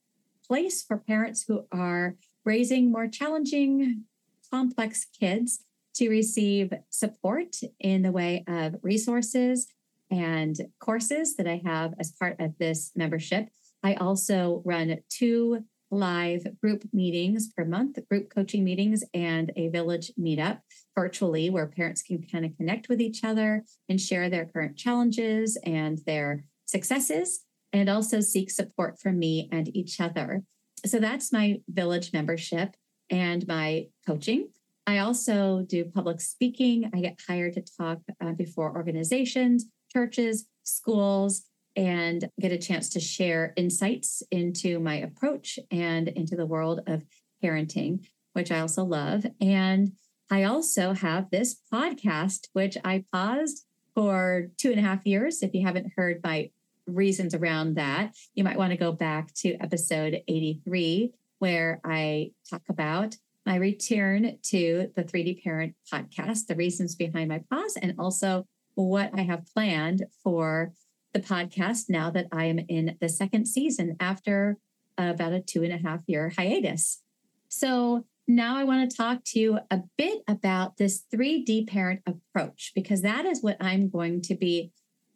place 0.47 0.83
for 0.83 0.97
parents 0.97 1.45
who 1.47 1.67
are 1.71 2.17
raising 2.47 2.91
more 2.91 3.07
challenging, 3.07 4.05
complex 4.51 5.05
kids 5.05 5.61
to 5.97 6.09
receive 6.09 6.73
support 6.89 7.57
in 7.79 8.01
the 8.01 8.11
way 8.11 8.43
of 8.49 8.77
resources 8.83 9.67
and 10.11 10.57
courses 10.79 11.37
that 11.37 11.47
I 11.47 11.61
have 11.63 11.93
as 12.01 12.13
part 12.13 12.41
of 12.41 12.57
this 12.57 12.91
membership. 12.97 13.51
I 13.83 13.93
also 13.95 14.63
run 14.65 14.97
two 15.11 15.65
live 15.91 16.47
group 16.61 16.85
meetings 16.93 17.49
per 17.57 17.65
month, 17.65 17.99
group 18.09 18.33
coaching 18.35 18.65
meetings, 18.65 19.05
and 19.15 19.53
a 19.57 19.69
village 19.69 20.13
meetup 20.21 20.61
virtually 20.95 21.51
where 21.51 21.67
parents 21.67 22.03
can 22.03 22.23
kind 22.23 22.45
of 22.45 22.57
connect 22.57 22.89
with 22.89 23.01
each 23.01 23.25
other 23.25 23.65
and 23.89 24.01
share 24.01 24.29
their 24.29 24.47
current 24.47 24.77
challenges 24.77 25.57
and 25.65 25.99
their 26.07 26.45
successes, 26.67 27.45
and 27.73 27.89
also 27.89 28.21
seek 28.21 28.51
support 28.51 28.99
from 29.01 29.19
me 29.19 29.49
and 29.53 29.75
each 29.77 30.01
other. 30.01 30.43
So 30.85 30.99
that's 30.99 31.33
my 31.33 31.61
village 31.69 32.13
membership 32.13 32.77
and 33.11 33.47
my 33.49 33.87
coaching. 34.07 34.49
I 34.87 34.99
also 34.99 35.63
do 35.69 35.85
public 35.85 36.21
speaking. 36.21 36.91
I 36.95 37.01
get 37.01 37.19
hired 37.27 37.55
to 37.55 37.65
talk 37.79 37.99
uh, 38.23 38.33
before 38.33 38.75
organizations, 38.75 39.67
churches, 39.93 40.47
schools, 40.63 41.43
and 41.79 42.29
get 42.41 42.51
a 42.51 42.59
chance 42.59 42.89
to 42.89 42.99
share 42.99 43.53
insights 43.57 44.21
into 44.33 44.81
my 44.81 44.97
approach 44.97 45.61
and 45.71 46.09
into 46.09 46.35
the 46.35 46.45
world 46.45 46.81
of 46.89 47.05
parenting, 47.43 48.05
which 48.33 48.51
I 48.51 48.59
also 48.59 48.83
love. 48.83 49.25
And 49.41 49.93
I 50.29 50.43
also 50.43 50.93
have 50.93 51.31
this 51.31 51.57
podcast, 51.73 52.49
which 52.53 52.77
I 52.85 53.05
paused 53.13 53.65
for 53.95 54.49
two 54.57 54.73
and 54.73 54.81
a 54.81 54.83
half 54.83 55.07
years. 55.07 55.41
If 55.41 55.55
you 55.55 55.65
haven't 55.65 55.93
heard 55.97 56.21
my 56.25 56.51
reasons 56.89 57.33
around 57.33 57.77
that, 57.77 58.13
you 58.35 58.43
might 58.43 58.59
want 58.59 58.73
to 58.73 58.77
go 58.77 58.91
back 58.91 59.33
to 59.35 59.55
episode 59.61 60.21
83, 60.27 61.13
where 61.39 61.81
I 61.85 62.33
talk 62.51 62.63
about 62.69 63.15
my 63.47 63.55
return 63.55 64.39
to 64.47 64.91
the 64.97 65.05
3D 65.05 65.45
Parent 65.45 65.77
podcast, 65.93 66.49
the 66.49 66.57
reasons 66.57 66.97
behind 66.97 67.29
my 67.29 67.41
pause, 67.49 67.79
and 67.81 67.95
also 68.01 68.49
what 68.75 69.11
I 69.15 69.23
have 69.23 69.47
planned 69.55 70.07
for 70.25 70.73
the 71.13 71.21
podcast 71.21 71.89
now 71.89 72.11
that 72.11 72.27
I 72.33 72.45
am 72.47 72.59
in 72.59 72.97
the 73.01 73.09
second 73.09 73.47
season 73.47 73.97
after 74.01 74.59
about 74.97 75.33
a 75.33 75.41
two 75.41 75.63
and 75.63 75.73
a 75.73 75.79
half 75.79 76.01
year 76.07 76.33
hiatus. 76.37 77.03
So 77.49 78.05
now 78.27 78.59
I 78.59 78.65
want 78.65 78.91
to 78.91 78.97
talk 78.97 79.25
to 79.27 79.39
you 79.39 79.59
a 79.71 79.81
bit 79.97 80.23
about 80.29 80.77
this 80.77 81.05
3D 81.13 81.67
parent 81.67 82.03
approach, 82.07 82.73
because 82.75 83.03
that 83.03 83.25
is 83.25 83.43
what 83.43 83.57
I'm 83.61 83.89
going 83.89 84.21
to 84.23 84.35
be 84.35 84.73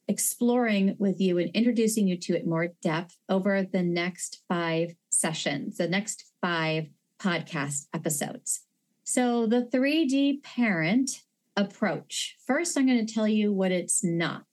exploring 0.08 0.96
with 0.98 1.20
you 1.20 1.38
and 1.38 1.50
introducing 1.50 2.08
you 2.08 2.16
to 2.16 2.36
it 2.36 2.46
more 2.46 2.68
depth 2.80 3.18
over 3.28 3.62
the 3.62 3.82
next 3.82 4.42
five 4.48 4.94
sessions, 5.10 5.76
the 5.76 5.88
next 5.88 6.24
five 6.40 6.88
podcast 7.20 7.86
episodes. 7.94 8.62
So, 9.04 9.46
the 9.46 9.62
3D 9.62 10.42
parent 10.42 11.22
approach. 11.56 12.36
First, 12.46 12.78
I'm 12.78 12.86
going 12.86 13.04
to 13.04 13.12
tell 13.12 13.28
you 13.28 13.52
what 13.52 13.72
it's 13.72 14.02
not. 14.02 14.51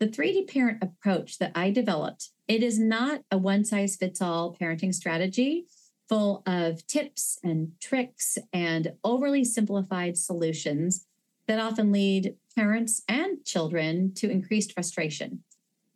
The 0.00 0.08
3D 0.08 0.52
parent 0.52 0.82
approach 0.82 1.38
that 1.38 1.52
I 1.56 1.70
developed, 1.70 2.30
it 2.46 2.62
is 2.62 2.78
not 2.78 3.22
a 3.32 3.38
one 3.38 3.64
size 3.64 3.96
fits 3.96 4.22
all 4.22 4.54
parenting 4.54 4.94
strategy 4.94 5.66
full 6.08 6.42
of 6.46 6.86
tips 6.86 7.38
and 7.42 7.72
tricks 7.80 8.38
and 8.52 8.92
overly 9.04 9.44
simplified 9.44 10.16
solutions 10.16 11.04
that 11.46 11.58
often 11.58 11.90
lead 11.90 12.36
parents 12.54 13.02
and 13.08 13.44
children 13.44 14.12
to 14.14 14.30
increased 14.30 14.72
frustration. 14.72 15.42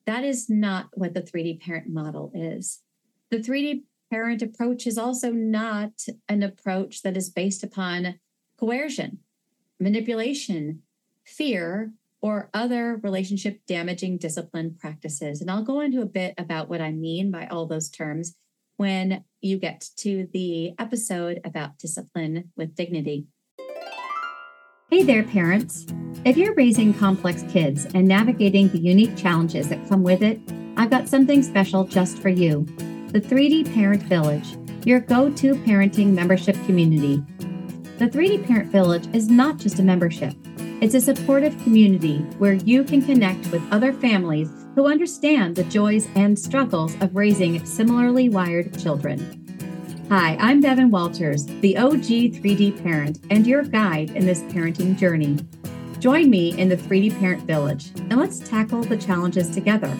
That 0.04 0.24
is 0.24 0.50
not 0.50 0.88
what 0.94 1.14
the 1.14 1.22
3D 1.22 1.60
parent 1.60 1.88
model 1.88 2.32
is. 2.34 2.80
The 3.30 3.38
3D 3.38 3.84
parent 4.10 4.42
approach 4.42 4.86
is 4.86 4.98
also 4.98 5.30
not 5.30 5.92
an 6.28 6.42
approach 6.42 7.02
that 7.02 7.16
is 7.16 7.30
based 7.30 7.62
upon 7.62 8.18
coercion, 8.58 9.20
manipulation, 9.78 10.82
fear, 11.24 11.92
or 12.22 12.48
other 12.54 13.00
relationship 13.02 13.60
damaging 13.66 14.16
discipline 14.16 14.76
practices. 14.78 15.40
And 15.40 15.50
I'll 15.50 15.64
go 15.64 15.80
into 15.80 16.00
a 16.00 16.06
bit 16.06 16.34
about 16.38 16.68
what 16.68 16.80
I 16.80 16.92
mean 16.92 17.30
by 17.30 17.46
all 17.48 17.66
those 17.66 17.90
terms 17.90 18.36
when 18.76 19.24
you 19.40 19.58
get 19.58 19.88
to 19.98 20.28
the 20.32 20.72
episode 20.78 21.40
about 21.44 21.78
discipline 21.78 22.50
with 22.56 22.74
dignity. 22.74 23.26
Hey 24.88 25.02
there, 25.02 25.24
parents. 25.24 25.86
If 26.24 26.36
you're 26.36 26.54
raising 26.54 26.94
complex 26.94 27.44
kids 27.50 27.86
and 27.94 28.06
navigating 28.06 28.68
the 28.68 28.78
unique 28.78 29.16
challenges 29.16 29.68
that 29.68 29.88
come 29.88 30.02
with 30.02 30.22
it, 30.22 30.40
I've 30.76 30.90
got 30.90 31.08
something 31.08 31.42
special 31.42 31.84
just 31.84 32.18
for 32.18 32.28
you 32.28 32.66
the 33.12 33.20
3D 33.20 33.74
Parent 33.74 34.02
Village, 34.04 34.56
your 34.86 35.00
go 35.00 35.30
to 35.30 35.54
parenting 35.54 36.14
membership 36.14 36.56
community. 36.64 37.22
The 37.98 38.08
3D 38.08 38.46
Parent 38.46 38.72
Village 38.72 39.06
is 39.12 39.28
not 39.28 39.58
just 39.58 39.78
a 39.78 39.82
membership, 39.82 40.34
it's 40.82 40.94
a 40.94 41.00
supportive 41.00 41.56
community 41.62 42.18
where 42.38 42.54
you 42.54 42.82
can 42.82 43.00
connect 43.00 43.48
with 43.52 43.62
other 43.70 43.92
families 43.92 44.50
who 44.74 44.88
understand 44.88 45.54
the 45.54 45.62
joys 45.64 46.08
and 46.16 46.36
struggles 46.36 47.00
of 47.00 47.14
raising 47.14 47.64
similarly 47.64 48.28
wired 48.28 48.76
children. 48.76 49.38
Hi, 50.08 50.36
I'm 50.40 50.60
Bevan 50.60 50.90
Walters, 50.90 51.46
the 51.46 51.76
OG 51.76 52.34
3D 52.34 52.82
parent 52.82 53.20
and 53.30 53.46
your 53.46 53.62
guide 53.62 54.10
in 54.10 54.26
this 54.26 54.40
parenting 54.42 54.98
journey. 54.98 55.38
Join 56.00 56.28
me 56.28 56.58
in 56.58 56.68
the 56.68 56.76
3D 56.76 57.16
Parent 57.20 57.44
Village 57.44 57.92
and 57.94 58.16
let's 58.16 58.40
tackle 58.40 58.82
the 58.82 58.96
challenges 58.96 59.50
together. 59.50 59.96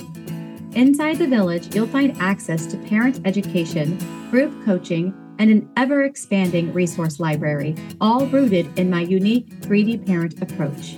Inside 0.73 1.19
the 1.19 1.29
village, 1.29 1.73
you'll 1.77 1.87
find 1.87 2.21
access 2.21 2.67
to 2.67 2.77
parent 2.77 3.21
education, 3.25 3.99
group 4.33 4.53
coaching, 4.65 5.15
and 5.39 5.51
an 5.51 5.71
ever 5.77 6.05
expanding 6.05 6.73
resource 6.73 7.21
library, 7.21 7.75
all 8.01 8.27
rooted 8.27 8.79
in 8.79 8.91
my 8.91 9.01
unique 9.01 9.49
3D 9.61 10.07
parent 10.07 10.41
approach. 10.43 10.97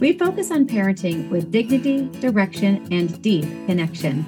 We 0.00 0.18
focus 0.18 0.50
on 0.50 0.66
parenting 0.66 1.30
with 1.30 1.50
dignity, 1.50 2.08
direction, 2.20 2.86
and 2.90 3.20
deep 3.22 3.44
connection. 3.66 4.24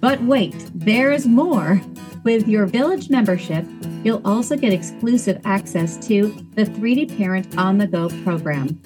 But 0.00 0.22
wait, 0.22 0.54
there 0.74 1.12
is 1.12 1.26
more. 1.26 1.80
With 2.22 2.48
your 2.48 2.66
village 2.66 3.08
membership, 3.08 3.64
you'll 4.04 4.26
also 4.26 4.56
get 4.56 4.72
exclusive 4.72 5.40
access 5.44 5.96
to 6.06 6.28
the 6.54 6.64
3D 6.64 7.16
Parent 7.16 7.56
on 7.56 7.78
the 7.78 7.86
Go 7.86 8.08
program. 8.24 8.80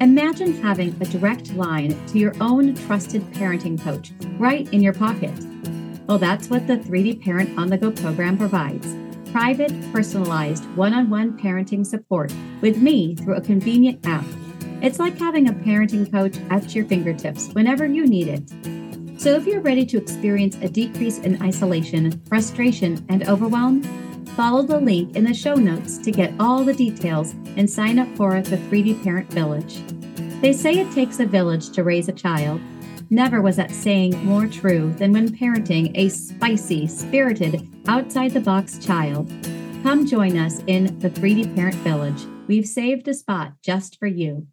Imagine 0.00 0.60
having 0.60 0.96
a 1.00 1.04
direct 1.04 1.52
line 1.54 1.90
to 2.08 2.18
your 2.18 2.34
own 2.40 2.74
trusted 2.74 3.22
parenting 3.32 3.80
coach 3.80 4.12
right 4.38 4.72
in 4.72 4.82
your 4.82 4.94
pocket. 4.94 5.32
Well, 6.06 6.18
that's 6.18 6.50
what 6.50 6.66
the 6.66 6.78
3D 6.78 7.22
Parent 7.22 7.58
on 7.58 7.68
the 7.68 7.78
Go 7.78 7.90
program 7.90 8.36
provides. 8.36 8.96
Private, 9.32 9.72
personalized, 9.92 10.64
one 10.76 10.94
on 10.94 11.10
one 11.10 11.38
parenting 11.38 11.86
support 11.86 12.32
with 12.60 12.78
me 12.78 13.14
through 13.14 13.36
a 13.36 13.40
convenient 13.40 14.04
app. 14.06 14.24
It's 14.82 14.98
like 14.98 15.18
having 15.18 15.48
a 15.48 15.52
parenting 15.52 16.10
coach 16.10 16.38
at 16.50 16.74
your 16.74 16.84
fingertips 16.86 17.48
whenever 17.52 17.86
you 17.86 18.06
need 18.06 18.28
it. 18.28 19.20
So 19.20 19.34
if 19.34 19.46
you're 19.46 19.60
ready 19.60 19.84
to 19.86 19.98
experience 19.98 20.56
a 20.56 20.68
decrease 20.68 21.18
in 21.18 21.42
isolation, 21.42 22.22
frustration, 22.26 23.04
and 23.10 23.28
overwhelm, 23.28 23.82
follow 24.34 24.62
the 24.62 24.80
link 24.80 25.14
in 25.14 25.24
the 25.24 25.34
show 25.34 25.54
notes 25.54 25.98
to 25.98 26.10
get 26.10 26.32
all 26.40 26.64
the 26.64 26.72
details 26.72 27.32
and 27.56 27.68
sign 27.68 27.98
up 27.98 28.08
for 28.16 28.40
the 28.40 28.56
3D 28.56 29.02
Parent 29.04 29.30
Village. 29.30 29.82
They 30.40 30.54
say 30.54 30.78
it 30.78 30.90
takes 30.92 31.20
a 31.20 31.26
village 31.26 31.70
to 31.72 31.84
raise 31.84 32.08
a 32.08 32.12
child. 32.12 32.60
Never 33.10 33.42
was 33.42 33.56
that 33.56 33.70
saying 33.70 34.24
more 34.24 34.46
true 34.46 34.94
than 34.94 35.12
when 35.12 35.28
parenting 35.28 35.90
a 35.96 36.08
spicy, 36.08 36.86
spirited, 36.86 37.69
outside 37.88 38.32
the 38.32 38.40
box 38.40 38.78
child. 38.78 39.30
Come 39.82 40.06
join 40.06 40.36
us 40.36 40.62
in 40.66 40.98
the 40.98 41.10
3D 41.10 41.54
Parent 41.54 41.76
Village. 41.76 42.26
We've 42.46 42.66
saved 42.66 43.08
a 43.08 43.14
spot 43.14 43.52
just 43.62 43.98
for 43.98 44.06
you. 44.06 44.46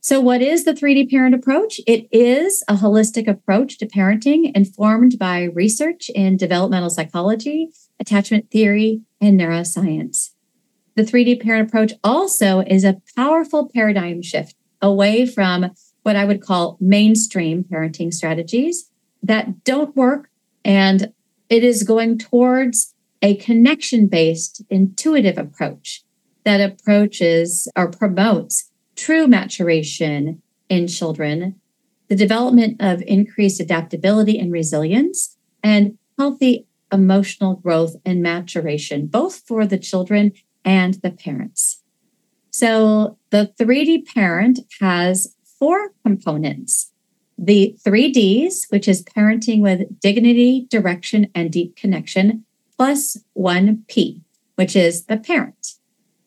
So, 0.00 0.20
what 0.20 0.42
is 0.42 0.64
the 0.64 0.74
3D 0.74 1.10
parent 1.10 1.34
approach? 1.34 1.80
It 1.86 2.08
is 2.10 2.64
a 2.66 2.74
holistic 2.74 3.28
approach 3.28 3.78
to 3.78 3.86
parenting 3.86 4.50
informed 4.54 5.18
by 5.18 5.44
research 5.44 6.10
in 6.10 6.36
developmental 6.36 6.90
psychology, 6.90 7.68
attachment 8.00 8.50
theory, 8.50 9.02
and 9.20 9.38
neuroscience. 9.38 10.30
The 10.96 11.04
3D 11.04 11.40
parent 11.40 11.68
approach 11.68 11.92
also 12.02 12.60
is 12.60 12.84
a 12.84 13.00
powerful 13.16 13.70
paradigm 13.72 14.22
shift 14.22 14.56
away 14.80 15.24
from 15.24 15.70
what 16.02 16.16
I 16.16 16.24
would 16.24 16.42
call 16.42 16.76
mainstream 16.80 17.64
parenting 17.64 18.12
strategies 18.12 18.90
that 19.22 19.62
don't 19.64 19.94
work. 19.96 20.28
And 20.64 21.12
it 21.52 21.62
is 21.62 21.82
going 21.82 22.16
towards 22.16 22.94
a 23.20 23.36
connection 23.36 24.06
based, 24.06 24.62
intuitive 24.70 25.36
approach 25.36 26.02
that 26.44 26.62
approaches 26.62 27.68
or 27.76 27.90
promotes 27.90 28.70
true 28.96 29.26
maturation 29.26 30.40
in 30.70 30.88
children, 30.88 31.60
the 32.08 32.16
development 32.16 32.80
of 32.80 33.02
increased 33.02 33.60
adaptability 33.60 34.38
and 34.38 34.50
resilience, 34.50 35.36
and 35.62 35.98
healthy 36.18 36.66
emotional 36.90 37.56
growth 37.56 37.96
and 38.06 38.22
maturation, 38.22 39.06
both 39.06 39.42
for 39.46 39.66
the 39.66 39.78
children 39.78 40.32
and 40.64 40.94
the 41.02 41.10
parents. 41.10 41.82
So 42.50 43.18
the 43.28 43.52
3D 43.60 44.06
parent 44.06 44.60
has 44.80 45.36
four 45.58 45.92
components 46.02 46.91
the 47.38 47.76
three 47.82 48.10
Ds, 48.10 48.66
which 48.70 48.86
is 48.88 49.02
parenting 49.02 49.60
with 49.60 50.00
dignity, 50.00 50.66
direction, 50.70 51.28
and 51.34 51.50
deep 51.50 51.76
connection, 51.76 52.44
plus 52.76 53.18
one 53.32 53.84
P, 53.88 54.22
which 54.56 54.76
is 54.76 55.06
the 55.06 55.16
parent. 55.16 55.74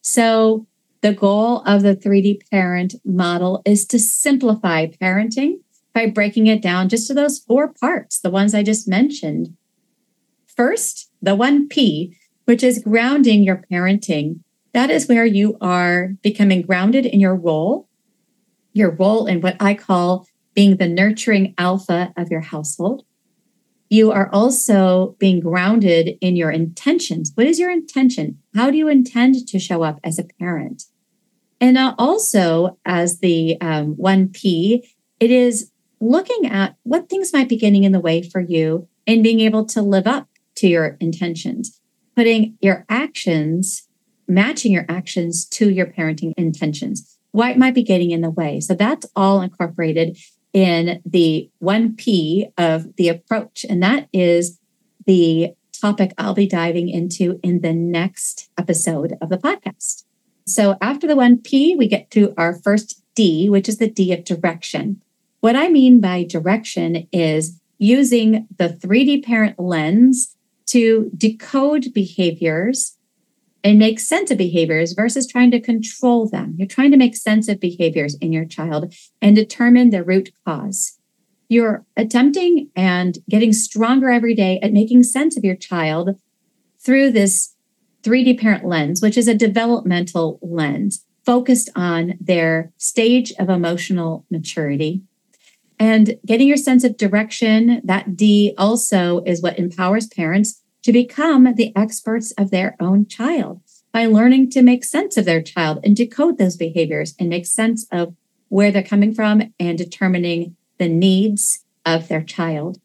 So 0.01 0.67
the 1.01 1.13
goal 1.13 1.61
of 1.67 1.83
the 1.83 1.95
3D 1.95 2.49
parent 2.49 2.95
model 3.05 3.61
is 3.65 3.85
to 3.87 3.99
simplify 3.99 4.87
parenting 4.87 5.59
by 5.93 6.07
breaking 6.07 6.47
it 6.47 6.61
down 6.61 6.89
just 6.89 7.07
to 7.07 7.13
those 7.13 7.39
four 7.39 7.67
parts, 7.67 8.19
the 8.19 8.29
ones 8.29 8.55
I 8.55 8.63
just 8.63 8.87
mentioned. 8.87 9.55
First, 10.47 11.11
the 11.21 11.35
1P, 11.35 12.15
which 12.45 12.63
is 12.63 12.79
grounding 12.79 13.43
your 13.43 13.63
parenting. 13.71 14.39
That 14.73 14.89
is 14.89 15.07
where 15.07 15.25
you 15.25 15.57
are 15.61 16.13
becoming 16.21 16.61
grounded 16.61 17.05
in 17.05 17.19
your 17.19 17.35
role, 17.35 17.87
your 18.73 18.91
role 18.91 19.25
in 19.27 19.41
what 19.41 19.57
I 19.59 19.73
call 19.73 20.27
being 20.55 20.77
the 20.77 20.87
nurturing 20.87 21.53
alpha 21.57 22.13
of 22.17 22.31
your 22.31 22.41
household. 22.41 23.03
You 23.89 24.11
are 24.11 24.29
also 24.33 25.15
being 25.19 25.41
grounded 25.41 26.17
in 26.21 26.35
your 26.35 26.49
intentions. 26.49 27.31
What 27.35 27.45
is 27.45 27.59
your 27.59 27.69
intention? 27.69 28.39
How 28.55 28.71
do 28.71 28.77
you 28.77 28.87
intend 28.87 29.47
to 29.47 29.59
show 29.59 29.83
up 29.83 29.99
as 30.03 30.17
a 30.17 30.23
parent? 30.39 30.83
And 31.61 31.77
also, 31.77 32.77
as 32.85 33.19
the 33.19 33.59
um, 33.61 33.95
1P, 33.95 34.81
it 35.19 35.31
is 35.31 35.71
looking 35.99 36.47
at 36.47 36.75
what 36.83 37.09
things 37.09 37.31
might 37.31 37.49
be 37.49 37.57
getting 37.57 37.83
in 37.83 37.91
the 37.91 37.99
way 37.99 38.21
for 38.21 38.41
you 38.41 38.87
and 39.07 39.23
being 39.23 39.39
able 39.39 39.65
to 39.65 39.81
live 39.81 40.07
up 40.07 40.27
to 40.55 40.67
your 40.67 40.97
intentions, 40.99 41.79
putting 42.15 42.57
your 42.61 42.85
actions, 42.89 43.87
matching 44.27 44.71
your 44.71 44.85
actions 44.89 45.45
to 45.45 45.69
your 45.69 45.85
parenting 45.85 46.33
intentions. 46.37 47.17
What 47.31 47.57
might 47.57 47.75
be 47.75 47.83
getting 47.83 48.11
in 48.11 48.21
the 48.21 48.29
way? 48.29 48.59
So 48.59 48.73
that's 48.73 49.05
all 49.15 49.41
incorporated 49.41 50.17
in 50.55 51.01
the 51.05 51.51
1P 51.61 52.49
of 52.57 52.95
the 52.95 53.09
approach. 53.09 53.65
And 53.69 53.83
that 53.83 54.07
is 54.13 54.57
the 55.05 55.53
topic 55.79 56.13
I'll 56.17 56.33
be 56.33 56.47
diving 56.47 56.87
into 56.87 57.41
in 57.43 57.59
the 57.59 57.73
next 57.73 58.49
episode 58.57 59.17
of 59.21 59.27
the 59.27 59.37
podcast. 59.37 60.05
So 60.47 60.77
after 60.81 61.07
the 61.07 61.15
1P, 61.15 61.77
we 61.77 61.89
get 61.89 62.09
to 62.11 62.33
our 62.37 62.53
first 62.53 63.03
D, 63.15 63.49
which 63.49 63.67
is 63.67 63.79
the 63.79 63.89
D 63.89 64.13
of 64.13 64.23
direction. 64.23 65.01
What 65.41 65.57
I 65.57 65.67
mean 65.67 65.99
by 65.99 66.23
direction 66.23 67.07
is 67.11 67.59
using 67.77 68.47
the 68.57 68.69
3D 68.69 69.25
parent 69.25 69.59
lens 69.59 70.37
to 70.67 71.11
decode 71.17 71.93
behaviors 71.93 72.94
and 73.65 73.79
make 73.79 73.99
sense 73.99 74.29
of 74.29 74.37
behaviors 74.37 74.93
versus 74.93 75.25
trying 75.25 75.49
to 75.49 75.59
control 75.59 76.29
them. 76.29 76.53
You're 76.55 76.67
trying 76.67 76.91
to 76.91 76.97
make 76.97 77.15
sense 77.15 77.47
of 77.47 77.59
behaviors 77.59 78.15
in 78.21 78.31
your 78.31 78.45
child 78.45 78.93
and 79.23 79.35
determine 79.35 79.89
the 79.89 80.03
root 80.03 80.29
cause. 80.45 80.99
You're 81.49 81.83
attempting 81.97 82.69
and 82.75 83.17
getting 83.27 83.53
stronger 83.53 84.11
every 84.11 84.35
day 84.35 84.59
at 84.61 84.71
making 84.71 85.01
sense 85.01 85.35
of 85.35 85.43
your 85.43 85.55
child 85.55 86.11
through 86.79 87.11
this 87.11 87.55
3D 88.03 88.39
parent 88.39 88.65
lens, 88.65 89.01
which 89.01 89.17
is 89.17 89.27
a 89.27 89.33
developmental 89.33 90.37
lens 90.43 91.03
focused 91.25 91.71
on 91.75 92.19
their 92.21 92.71
stage 92.77 93.33
of 93.39 93.49
emotional 93.49 94.27
maturity. 94.29 95.01
And 95.79 96.17
getting 96.23 96.47
your 96.47 96.57
sense 96.57 96.83
of 96.83 96.97
direction, 96.97 97.81
that 97.83 98.15
D 98.15 98.53
also 98.59 99.23
is 99.23 99.41
what 99.41 99.57
empowers 99.57 100.05
parents 100.05 100.61
to 100.85 100.93
become 100.93 101.55
the 101.55 101.75
experts 101.75 102.31
of 102.33 102.51
their 102.51 102.75
own 102.79 103.07
child 103.07 103.59
by 103.91 104.05
learning 104.05 104.51
to 104.51 104.61
make 104.61 104.83
sense 104.83 105.17
of 105.17 105.25
their 105.25 105.41
child 105.41 105.79
and 105.83 105.95
decode 105.95 106.37
those 106.37 106.55
behaviors 106.55 107.15
and 107.19 107.27
make 107.27 107.47
sense 107.47 107.87
of 107.91 108.15
where 108.49 108.71
they're 108.71 108.83
coming 108.83 109.11
from 109.11 109.41
and 109.59 109.79
determining 109.79 110.55
the 110.77 110.87
needs 110.87 111.65
of 111.87 112.07
their 112.07 112.21
child. 112.21 112.79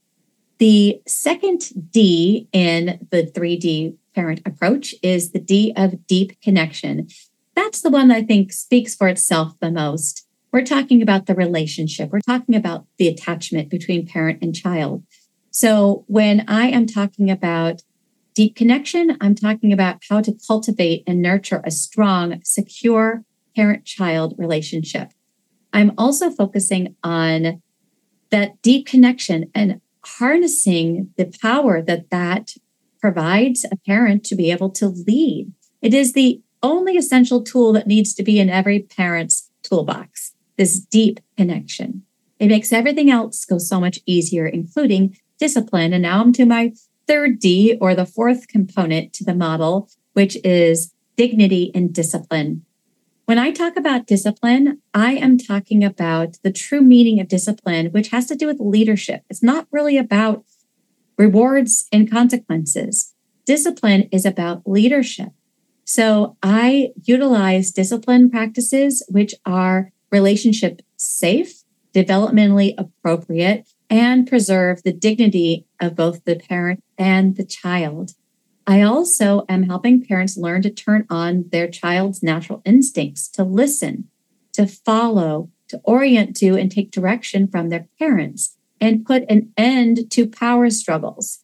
The 0.57 1.03
second 1.07 1.91
D 1.93 2.49
in 2.55 3.07
the 3.11 3.23
3D 3.23 3.97
parent 4.15 4.41
approach 4.47 4.95
is 5.03 5.33
the 5.33 5.39
D 5.39 5.75
of 5.77 6.07
deep 6.07 6.41
connection. 6.41 7.07
That's 7.55 7.83
the 7.83 7.91
one 7.91 8.09
that 8.09 8.17
I 8.17 8.23
think 8.23 8.51
speaks 8.51 8.95
for 8.95 9.09
itself 9.09 9.53
the 9.61 9.71
most. 9.71 10.27
We're 10.53 10.65
talking 10.65 11.03
about 11.03 11.27
the 11.27 11.35
relationship, 11.35 12.11
we're 12.11 12.21
talking 12.21 12.55
about 12.55 12.87
the 12.97 13.09
attachment 13.09 13.69
between 13.69 14.07
parent 14.07 14.39
and 14.41 14.55
child. 14.55 15.05
So 15.51 16.05
when 16.07 16.45
I 16.49 16.69
am 16.69 16.87
talking 16.87 17.31
about 17.31 17.83
deep 18.35 18.57
connection, 18.57 19.17
I'm 19.21 19.35
talking 19.35 19.73
about 19.73 20.03
how 20.09 20.21
to 20.21 20.37
cultivate 20.47 21.05
and 21.07 21.21
nurture 21.21 21.63
a 21.65 21.71
strong, 21.71 22.41
secure 22.45 23.25
parent 23.57 23.85
child 23.85 24.35
relationship. 24.39 25.13
I'm 25.73 25.93
also 25.99 26.31
focusing 26.31 26.97
on 27.03 27.63
that 28.31 28.61
deep 28.63 28.87
connection 28.87 29.51
and 29.55 29.81
harnessing 30.05 31.11
the 31.17 31.33
power 31.43 31.83
that 31.83 32.11
that 32.11 32.55
provides 33.01 33.65
a 33.65 33.77
parent 33.87 34.25
to 34.25 34.35
be 34.35 34.51
able 34.51 34.71
to 34.71 34.89
lead. 34.89 35.53
It 35.83 35.95
is 35.95 36.13
the 36.13 36.41
only 36.63 36.97
essential 36.97 37.43
tool 37.43 37.73
that 37.73 37.87
needs 37.87 38.15
to 38.15 38.23
be 38.23 38.39
in 38.39 38.51
every 38.51 38.81
parent's 38.81 39.51
toolbox 39.63 40.33
this 40.57 40.79
deep 40.79 41.21
connection. 41.39 42.03
It 42.39 42.49
makes 42.49 42.71
everything 42.71 43.11
else 43.11 43.47
go 43.47 43.57
so 43.57 43.81
much 43.81 43.99
easier, 44.05 44.47
including 44.47 45.17
discipline. 45.39 45.95
And 45.95 46.03
now 46.03 46.21
I'm 46.21 46.35
to 46.35 46.45
my 46.45 46.75
third 47.11 47.41
D 47.41 47.77
or 47.81 47.97
the 47.97 48.07
fourth 48.07 48.47
component 48.47 49.13
to 49.15 49.25
the 49.25 49.35
model, 49.35 49.91
which 50.13 50.39
is 50.45 50.95
dignity 51.17 51.73
and 51.75 51.93
discipline. 51.93 52.65
When 53.25 53.37
I 53.37 53.51
talk 53.51 53.77
about 53.77 54.07
discipline, 54.07 54.81
I 54.95 55.15
am 55.15 55.37
talking 55.37 55.83
about 55.83 56.37
the 56.45 56.53
true 56.53 56.81
meaning 56.81 57.19
of 57.19 57.27
discipline, 57.27 57.87
which 57.87 58.11
has 58.11 58.27
to 58.27 58.37
do 58.37 58.47
with 58.47 58.61
leadership. 58.61 59.25
It's 59.29 59.43
not 59.43 59.67
really 59.73 59.99
about 59.99 60.45
rewards 61.19 61.89
and 61.91 62.09
consequences. 62.09 63.13
Discipline 63.45 64.09
is 64.13 64.25
about 64.25 64.63
leadership. 64.65 65.31
So 65.85 66.37
I 66.45 66.91
utilize 67.03 67.73
discipline 67.73 68.31
practices 68.31 69.05
which 69.09 69.35
are 69.45 69.91
relationship 70.13 70.81
safe, 70.97 71.65
developmentally 71.93 72.75
appropriate, 72.79 73.69
and 73.91 74.27
preserve 74.27 74.83
the 74.83 74.93
dignity 74.93 75.67
of 75.81 75.97
both 75.97 76.25
the 76.25 76.37
parent 76.37 76.83
and 76.97 77.37
the 77.37 77.45
child. 77.45 78.13
I 78.67 78.83
also 78.83 79.45
am 79.49 79.65
helping 79.65 80.05
parents 80.05 80.37
learn 80.37 80.63
to 80.63 80.71
turn 80.71 81.05
on 81.11 81.47
their 81.51 81.69
child's 81.69 82.23
natural 82.23 82.63
instincts 82.65 83.29
to 83.31 83.43
listen, 83.43 84.09
to 84.53 84.67
follow, 84.67 85.51
to 85.69 85.81
orient 85.83 86.37
to, 86.37 86.57
and 86.57 86.71
take 86.71 86.93
direction 86.93 87.49
from 87.49 87.69
their 87.69 87.89
parents 87.99 88.57
and 88.81 89.05
put 89.05 89.25
an 89.29 89.53
end 89.57 90.11
to 90.13 90.27
power 90.29 90.71
struggles. 90.71 91.41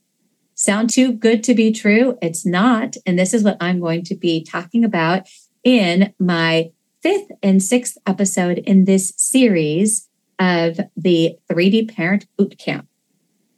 sound 0.55 0.89
too 0.89 1.13
good 1.13 1.45
to 1.45 1.55
be 1.55 1.71
true? 1.71 2.17
It's 2.23 2.47
not. 2.47 2.97
And 3.05 3.19
this 3.19 3.35
is 3.35 3.43
what 3.43 3.59
I'm 3.61 3.79
going 3.79 4.05
to 4.05 4.15
be 4.15 4.43
talking 4.43 4.85
about 4.85 5.27
in 5.65 6.15
my 6.19 6.71
fifth 7.03 7.29
and 7.43 7.63
sixth 7.63 7.99
episode 8.07 8.59
in 8.59 8.85
this 8.85 9.13
series 9.17 10.09
of 10.38 10.79
the 10.96 11.37
3D 11.51 11.94
Parent 11.94 12.27
Bootcamp. 12.38 12.87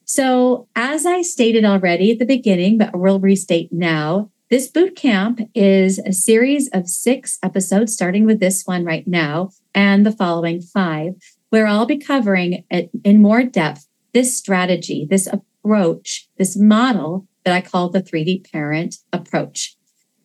So, 0.04 0.68
as 0.74 1.04
I 1.04 1.22
stated 1.22 1.64
already 1.64 2.12
at 2.12 2.18
the 2.18 2.24
beginning, 2.24 2.78
but 2.78 2.98
we'll 2.98 3.20
restate 3.20 3.72
now, 3.72 4.30
this 4.50 4.68
boot 4.68 4.96
camp 4.96 5.40
is 5.54 5.98
a 5.98 6.12
series 6.14 6.70
of 6.72 6.88
six 6.88 7.38
episodes, 7.42 7.92
starting 7.92 8.24
with 8.24 8.40
this 8.40 8.62
one 8.64 8.84
right 8.84 9.06
now 9.06 9.50
and 9.74 10.06
the 10.06 10.12
following 10.12 10.62
five, 10.62 11.12
where 11.50 11.66
I'll 11.66 11.84
be 11.84 11.98
covering 11.98 12.64
in 12.70 13.20
more 13.20 13.42
depth 13.42 13.86
this 14.14 14.34
strategy, 14.36 15.06
this 15.08 15.26
approach, 15.26 16.28
this 16.38 16.56
model 16.56 17.26
that 17.44 17.54
I 17.54 17.60
call 17.60 17.90
the 17.90 18.02
3D 18.02 18.50
parent 18.50 18.96
approach. 19.12 19.76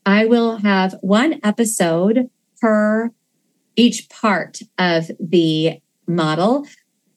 I 0.06 0.26
will 0.26 0.58
have 0.58 0.96
one 1.02 1.42
episode 1.44 2.30
per 2.62 3.12
each 3.76 4.10
part 4.10 4.60
of 4.78 5.12
the 5.20 5.82
model, 6.08 6.68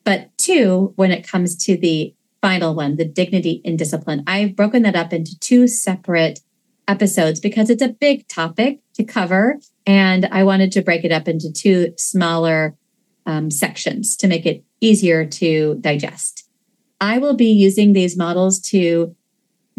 but 0.05 0.37
two 0.39 0.93
when 0.97 1.11
it 1.11 1.27
comes 1.27 1.57
to 1.65 1.77
the 1.77 2.15
final 2.41 2.75
one, 2.75 2.97
the 2.97 3.05
dignity 3.05 3.61
and 3.65 3.79
discipline. 3.79 4.23
I've 4.27 4.55
broken 4.55 4.83
that 4.83 4.97
up 4.97 5.13
into 5.13 5.39
two 5.39 5.67
separate 5.67 6.41
episodes 6.89 7.41
because 7.41 7.71
it's 7.71 7.83
a 7.83 7.89
big 7.89 8.29
topic 8.29 8.81
to 8.95 9.05
cover. 9.05 9.59
And 9.87 10.27
I 10.27 10.45
wanted 10.45 10.73
to 10.73 10.83
break 10.83 11.05
it 11.05 11.13
up 11.13 11.29
into 11.29 11.53
two 11.53 11.93
smaller 11.97 12.77
um, 13.27 13.51
sections 13.51 14.17
to 14.19 14.29
make 14.29 14.47
it 14.47 14.65
easier 14.81 15.25
to 15.27 15.77
digest. 15.81 16.49
I 17.01 17.19
will 17.19 17.35
be 17.35 17.51
using 17.51 17.93
these 17.93 18.17
models 18.17 18.61
to 18.71 19.15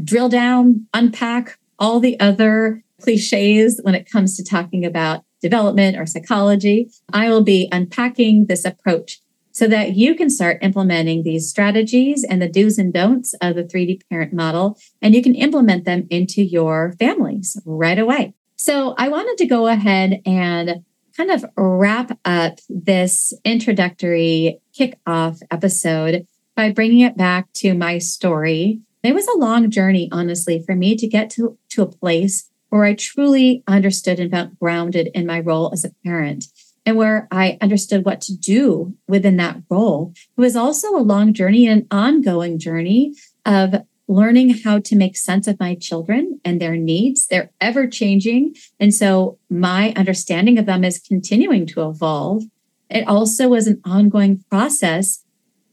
drill 0.03 0.29
down, 0.29 0.87
unpack 0.93 1.57
all 1.79 1.99
the 1.99 2.19
other 2.19 2.83
cliches 3.01 3.79
when 3.83 3.95
it 3.95 4.09
comes 4.09 4.35
to 4.37 4.43
talking 4.43 4.85
about 4.85 5.23
development 5.41 5.97
or 5.97 6.05
psychology. 6.05 6.89
I 7.13 7.29
will 7.29 7.43
be 7.43 7.69
unpacking 7.71 8.45
this 8.47 8.65
approach 8.65 9.19
so 9.51 9.67
that 9.67 9.95
you 9.95 10.13
can 10.13 10.29
start 10.29 10.59
implementing 10.61 11.23
these 11.23 11.49
strategies 11.49 12.23
and 12.23 12.39
the 12.39 12.47
do's 12.47 12.77
and 12.77 12.93
don'ts 12.93 13.33
of 13.41 13.55
the 13.55 13.63
3D 13.63 14.01
parent 14.07 14.31
model, 14.31 14.77
and 15.01 15.15
you 15.15 15.23
can 15.23 15.33
implement 15.33 15.83
them 15.83 16.05
into 16.11 16.43
your 16.43 16.93
families 16.99 17.59
right 17.65 17.97
away. 17.97 18.35
So, 18.55 18.93
I 18.97 19.09
wanted 19.09 19.37
to 19.39 19.47
go 19.47 19.67
ahead 19.67 20.21
and 20.25 20.83
kind 21.15 21.31
of 21.31 21.43
wrap 21.57 22.19
up 22.23 22.59
this 22.69 23.33
introductory 23.43 24.59
kickoff 24.77 25.41
episode 25.49 26.27
by 26.55 26.71
bringing 26.71 26.99
it 26.99 27.17
back 27.17 27.51
to 27.53 27.73
my 27.73 27.97
story. 27.97 28.81
It 29.01 29.15
was 29.15 29.27
a 29.27 29.37
long 29.37 29.71
journey, 29.71 30.07
honestly, 30.11 30.61
for 30.63 30.75
me 30.75 30.95
to 30.95 31.07
get 31.07 31.31
to, 31.31 31.57
to 31.69 31.81
a 31.81 31.87
place 31.87 32.49
where 32.69 32.83
I 32.83 32.93
truly 32.93 33.63
understood 33.67 34.19
and 34.19 34.31
felt 34.31 34.59
grounded 34.59 35.09
in 35.13 35.25
my 35.25 35.39
role 35.39 35.69
as 35.73 35.85
a 35.85 35.91
parent 36.05 36.45
and 36.85 36.95
where 36.95 37.27
I 37.31 37.57
understood 37.61 38.05
what 38.05 38.21
to 38.21 38.37
do 38.37 38.95
within 39.07 39.37
that 39.37 39.57
role. 39.69 40.13
It 40.37 40.41
was 40.41 40.55
also 40.55 40.95
a 40.95 41.03
long 41.03 41.33
journey, 41.33 41.67
and 41.67 41.81
an 41.81 41.87
ongoing 41.91 42.59
journey 42.59 43.13
of 43.45 43.75
learning 44.07 44.59
how 44.63 44.79
to 44.79 44.95
make 44.95 45.17
sense 45.17 45.47
of 45.47 45.59
my 45.59 45.75
children 45.75 46.39
and 46.45 46.61
their 46.61 46.77
needs. 46.77 47.27
They're 47.27 47.51
ever 47.59 47.87
changing. 47.87 48.55
And 48.79 48.93
so 48.93 49.37
my 49.49 49.91
understanding 49.97 50.57
of 50.57 50.65
them 50.65 50.85
is 50.85 50.99
continuing 50.99 51.65
to 51.67 51.89
evolve. 51.89 52.43
It 52.89 53.05
also 53.05 53.49
was 53.49 53.67
an 53.67 53.81
ongoing 53.83 54.45
process 54.49 55.25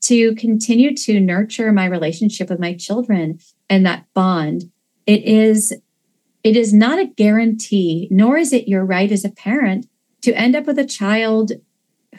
to 0.02 0.34
continue 0.34 0.96
to 0.96 1.20
nurture 1.20 1.72
my 1.72 1.86
relationship 1.86 2.50
with 2.50 2.58
my 2.58 2.74
children 2.74 3.38
and 3.70 3.86
that 3.86 4.06
bond. 4.14 4.64
It 5.06 5.22
is 5.22 5.72
it 6.44 6.56
is 6.56 6.74
not 6.74 6.98
a 6.98 7.06
guarantee, 7.06 8.06
nor 8.10 8.36
is 8.36 8.52
it 8.52 8.68
your 8.68 8.84
right 8.84 9.10
as 9.10 9.24
a 9.24 9.30
parent 9.30 9.86
to 10.22 10.38
end 10.38 10.54
up 10.54 10.66
with 10.66 10.78
a 10.78 10.84
child 10.84 11.52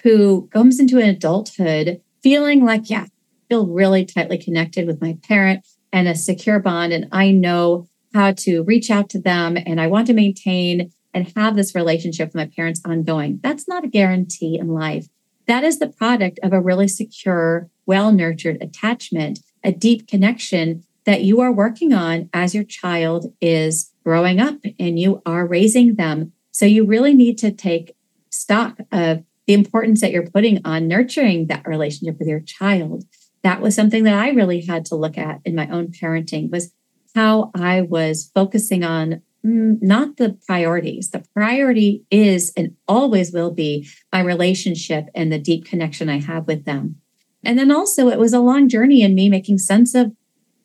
who 0.04 0.48
comes 0.48 0.80
into 0.80 0.98
an 0.98 1.08
adulthood 1.08 2.02
feeling 2.24 2.66
like, 2.66 2.90
yeah, 2.90 3.04
I 3.04 3.48
feel 3.48 3.68
really 3.68 4.04
tightly 4.04 4.40
connected 4.40 4.88
with 4.88 5.00
my 5.00 5.18
parent 5.28 5.66
and 5.94 6.08
a 6.08 6.16
secure 6.16 6.60
bond. 6.60 6.92
And 6.92 7.08
I 7.12 7.32
know 7.32 7.88
how 8.14 8.34
to 8.34 8.64
reach 8.64 8.90
out 8.90 9.10
to 9.12 9.22
them 9.22 9.58
and 9.58 9.80
I 9.80 9.88
want 9.88 10.08
to 10.08 10.14
maintain 10.14 10.92
and 11.14 11.32
have 11.38 11.56
this 11.56 11.76
relationship 11.76 12.30
with 12.30 12.36
my 12.36 12.50
parents 12.54 12.82
ongoing. 12.84 13.40
That's 13.44 13.68
not 13.68 13.86
a 13.86 13.90
guarantee 13.90 14.58
in 14.60 14.70
life. 14.70 15.08
That 15.46 15.64
is 15.64 15.78
the 15.78 15.88
product 15.88 16.40
of 16.42 16.52
a 16.52 16.60
really 16.60 16.88
secure, 16.88 17.70
well 17.86 18.12
nurtured 18.12 18.58
attachment, 18.60 19.40
a 19.64 19.72
deep 19.72 20.08
connection 20.08 20.84
that 21.06 21.22
you 21.22 21.40
are 21.42 21.52
working 21.52 21.94
on 21.94 22.30
as 22.34 22.56
your 22.56 22.64
child 22.64 23.32
is 23.40 23.92
growing 24.06 24.40
up 24.40 24.58
and 24.80 25.00
you 25.00 25.22
are 25.26 25.48
raising 25.48 25.96
them. 25.96 26.32
So 26.52 26.66
you 26.66 26.86
really 26.86 27.14
need 27.14 27.38
to 27.40 27.52
take 27.52 27.96
stock 28.30 28.78
of 28.92 29.24
the 29.48 29.54
importance 29.54 30.02
that 30.02 30.12
you're 30.12 30.30
putting 30.30 30.62
on 30.66 30.88
nurturing 30.88 31.48
that 31.48 31.68
relationship 31.68 32.20
with 32.20 32.28
your 32.28 32.40
child. 32.40 33.04
That 33.44 33.62
was 33.62 33.76
something 33.76 34.04
that 34.04 34.14
i 34.14 34.30
really 34.30 34.62
had 34.62 34.86
to 34.86 34.96
look 34.96 35.18
at 35.18 35.40
in 35.46 35.56
my 35.56 35.68
own 35.70 35.88
parenting 35.88 36.50
was 36.52 36.74
how 37.14 37.52
i 37.56 37.82
was 37.82 38.32
focusing 38.34 38.84
on 38.84 39.22
mm, 39.46 39.78
not 39.82 40.18
the 40.18 40.38
priorities. 40.48 41.12
The 41.12 41.24
priority 41.34 42.04
is 42.10 42.52
and 42.58 42.76
always 42.88 43.32
will 43.32 43.52
be 43.52 43.88
my 44.12 44.22
relationship 44.22 45.08
and 45.14 45.32
the 45.32 45.40
deep 45.40 45.66
connection 45.66 46.10
i 46.10 46.20
have 46.20 46.48
with 46.48 46.66
them. 46.66 46.98
And 47.44 47.60
then 47.60 47.72
also 47.72 48.10
it 48.10 48.20
was 48.20 48.34
a 48.34 48.40
long 48.40 48.68
journey 48.68 49.02
in 49.02 49.14
me 49.14 49.30
making 49.30 49.60
sense 49.60 49.94
of 49.94 50.14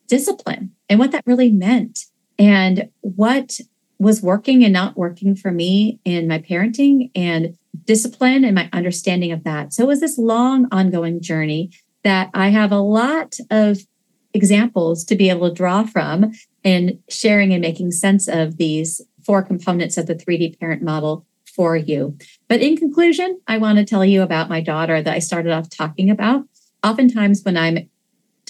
discipline 0.06 0.72
and 0.88 0.98
what 0.98 1.12
that 1.12 1.26
really 1.26 1.50
meant 1.50 2.06
and 2.40 2.88
what 3.02 3.60
was 3.98 4.22
working 4.22 4.64
and 4.64 4.72
not 4.72 4.96
working 4.96 5.36
for 5.36 5.52
me 5.52 6.00
in 6.06 6.26
my 6.26 6.38
parenting 6.38 7.10
and 7.14 7.54
discipline 7.84 8.44
and 8.44 8.54
my 8.54 8.68
understanding 8.72 9.30
of 9.30 9.44
that. 9.44 9.74
So 9.74 9.84
it 9.84 9.86
was 9.86 10.00
this 10.00 10.16
long, 10.16 10.66
ongoing 10.72 11.20
journey 11.20 11.70
that 12.02 12.30
I 12.32 12.48
have 12.48 12.72
a 12.72 12.78
lot 12.78 13.36
of 13.50 13.80
examples 14.32 15.04
to 15.04 15.16
be 15.16 15.28
able 15.28 15.50
to 15.50 15.54
draw 15.54 15.84
from 15.84 16.32
in 16.64 17.02
sharing 17.10 17.52
and 17.52 17.60
making 17.60 17.92
sense 17.92 18.26
of 18.26 18.56
these 18.56 19.02
four 19.24 19.42
components 19.42 19.98
of 19.98 20.06
the 20.06 20.14
3D 20.14 20.58
parent 20.58 20.82
model 20.82 21.26
for 21.54 21.76
you. 21.76 22.16
But 22.48 22.62
in 22.62 22.76
conclusion, 22.76 23.38
I 23.46 23.58
want 23.58 23.78
to 23.78 23.84
tell 23.84 24.04
you 24.04 24.22
about 24.22 24.48
my 24.48 24.62
daughter 24.62 25.02
that 25.02 25.14
I 25.14 25.18
started 25.18 25.52
off 25.52 25.68
talking 25.68 26.08
about. 26.08 26.44
Oftentimes, 26.82 27.42
when 27.42 27.58
I'm 27.58 27.90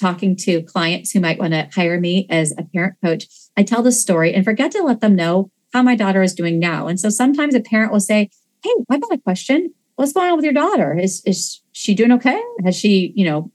talking 0.01 0.35
to 0.37 0.63
clients 0.63 1.13
who 1.13 1.21
might 1.21 1.39
want 1.39 1.53
to 1.53 1.69
hire 1.75 2.01
me 2.01 2.27
as 2.31 2.53
a 2.57 2.65
parent 2.65 2.97
coach, 3.05 3.27
I 3.57 3.63
tell 3.63 3.83
the 3.83 3.93
story 3.93 4.35
and 4.35 4.45
forget 4.45 4.73
to 4.73 4.83
let 4.83 5.01
them 5.01 5.15
know 5.15 5.51
how 5.73 5.83
my 5.83 5.95
daughter 5.95 6.23
is 6.23 6.35
doing 6.35 6.59
now. 6.59 6.89
And 6.89 6.99
so 6.99 7.11
sometimes 7.11 7.55
a 7.55 7.61
parent 7.61 7.93
will 7.93 8.01
say, 8.01 8.31
Hey, 8.65 8.71
I've 8.91 9.01
got 9.01 9.13
a 9.13 9.19
question. 9.19 9.73
What's 9.97 10.13
going 10.13 10.31
on 10.31 10.37
with 10.37 10.45
your 10.45 10.55
daughter? 10.55 10.99
Is 10.99 11.23
is 11.25 11.61
she 11.73 11.95
doing 11.95 12.13
okay? 12.13 12.41
Has 12.65 12.77
she, 12.77 13.13
you 13.15 13.25
know, 13.25 13.51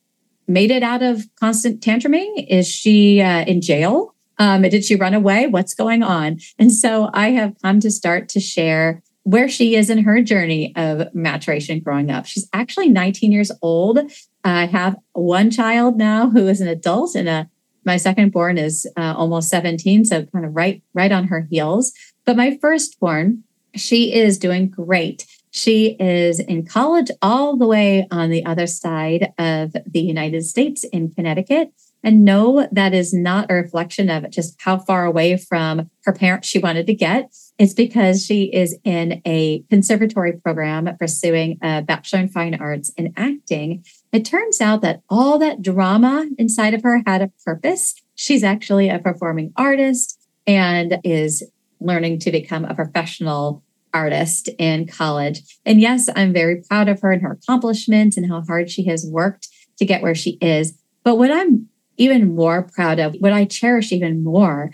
made 0.47 0.71
it 0.71 0.83
out 0.83 1.03
of 1.03 1.27
constant 1.39 1.81
tantruming? 1.81 2.45
Is 2.47 2.67
she 2.67 3.21
uh, 3.21 3.43
in 3.45 3.61
jail? 3.61 4.15
Um, 4.37 4.63
did 4.63 4.83
she 4.83 4.95
run 4.95 5.13
away? 5.13 5.47
What's 5.47 5.73
going 5.73 6.03
on? 6.03 6.39
And 6.59 6.71
so 6.71 7.09
I 7.13 7.29
have 7.31 7.55
come 7.61 7.79
to 7.79 7.89
start 7.89 8.29
to 8.29 8.39
share 8.39 9.01
where 9.23 9.49
she 9.49 9.75
is 9.75 9.89
in 9.89 10.03
her 10.03 10.21
journey 10.21 10.71
of 10.75 11.13
maturation 11.15 11.79
growing 11.79 12.11
up. 12.11 12.27
She's 12.27 12.47
actually 12.53 12.89
19 12.89 13.31
years 13.31 13.51
old. 13.61 13.99
I 14.45 14.67
have 14.67 14.97
one 15.13 15.49
child 15.49 15.97
now 15.97 16.29
who 16.29 16.47
is 16.47 16.61
an 16.61 16.67
adult, 16.67 17.15
and 17.15 17.27
a 17.27 17.49
my 17.83 17.97
second 17.97 18.31
born 18.31 18.57
is 18.57 18.87
uh, 18.97 19.13
almost 19.15 19.49
17, 19.49 20.05
so 20.05 20.25
kind 20.25 20.45
of 20.45 20.55
right 20.55 20.81
right 20.93 21.11
on 21.11 21.27
her 21.27 21.47
heels. 21.49 21.93
But 22.25 22.37
my 22.37 22.57
firstborn, 22.61 23.43
she 23.75 24.13
is 24.13 24.37
doing 24.37 24.69
great. 24.69 25.25
She 25.51 25.95
is 25.99 26.39
in 26.39 26.65
college 26.65 27.09
all 27.21 27.55
the 27.55 27.67
way 27.67 28.07
on 28.11 28.29
the 28.29 28.45
other 28.45 28.67
side 28.67 29.33
of 29.37 29.73
the 29.85 30.01
United 30.01 30.43
States 30.43 30.83
in 30.83 31.11
Connecticut. 31.11 31.71
And 32.03 32.23
no, 32.23 32.67
that 32.71 32.93
is 32.93 33.13
not 33.13 33.49
a 33.49 33.55
reflection 33.55 34.11
of 34.11 34.29
just 34.29 34.61
how 34.61 34.77
far 34.77 35.05
away 35.05 35.37
from 35.37 35.89
her 36.03 36.13
parents 36.13 36.47
she 36.47 36.59
wanted 36.59 36.85
to 36.85 36.93
get. 36.93 37.33
It's 37.57 37.73
because 37.73 38.23
she 38.23 38.43
is 38.53 38.77
in 38.83 39.21
a 39.25 39.63
conservatory 39.71 40.33
program 40.33 40.93
pursuing 40.99 41.57
a 41.63 41.81
Bachelor 41.81 42.19
in 42.19 42.27
Fine 42.27 42.55
Arts 42.55 42.89
in 42.97 43.13
acting. 43.17 43.85
It 44.15 44.23
turns 44.23 44.61
out 44.61 44.81
that 44.81 45.01
all 45.09 45.37
that 45.39 45.61
drama 45.61 46.25
inside 46.37 46.73
of 46.73 46.83
her 46.83 47.01
had 47.05 47.21
a 47.21 47.31
purpose. 47.43 47.95
She's 48.15 48.45
actually 48.45 48.87
a 48.87 48.97
performing 48.97 49.51
artist 49.57 50.17
and 50.47 50.99
is 51.03 51.43
learning 51.81 52.19
to 52.19 52.31
become 52.31 52.63
a 52.63 52.73
professional 52.73 53.61
artist 53.93 54.47
in 54.57 54.87
college. 54.87 55.41
And 55.65 55.81
yes, 55.81 56.07
I'm 56.15 56.31
very 56.31 56.61
proud 56.61 56.87
of 56.87 57.01
her 57.01 57.11
and 57.11 57.21
her 57.23 57.33
accomplishments 57.33 58.15
and 58.15 58.31
how 58.31 58.41
hard 58.41 58.71
she 58.71 58.85
has 58.85 59.05
worked 59.05 59.49
to 59.79 59.85
get 59.85 60.01
where 60.01 60.15
she 60.15 60.37
is. 60.39 60.81
But 61.03 61.17
what 61.17 61.29
I'm 61.29 61.67
even 61.97 62.33
more 62.33 62.63
proud 62.73 62.99
of, 62.99 63.15
what 63.19 63.33
I 63.33 63.43
cherish 63.43 63.91
even 63.91 64.23
more, 64.23 64.71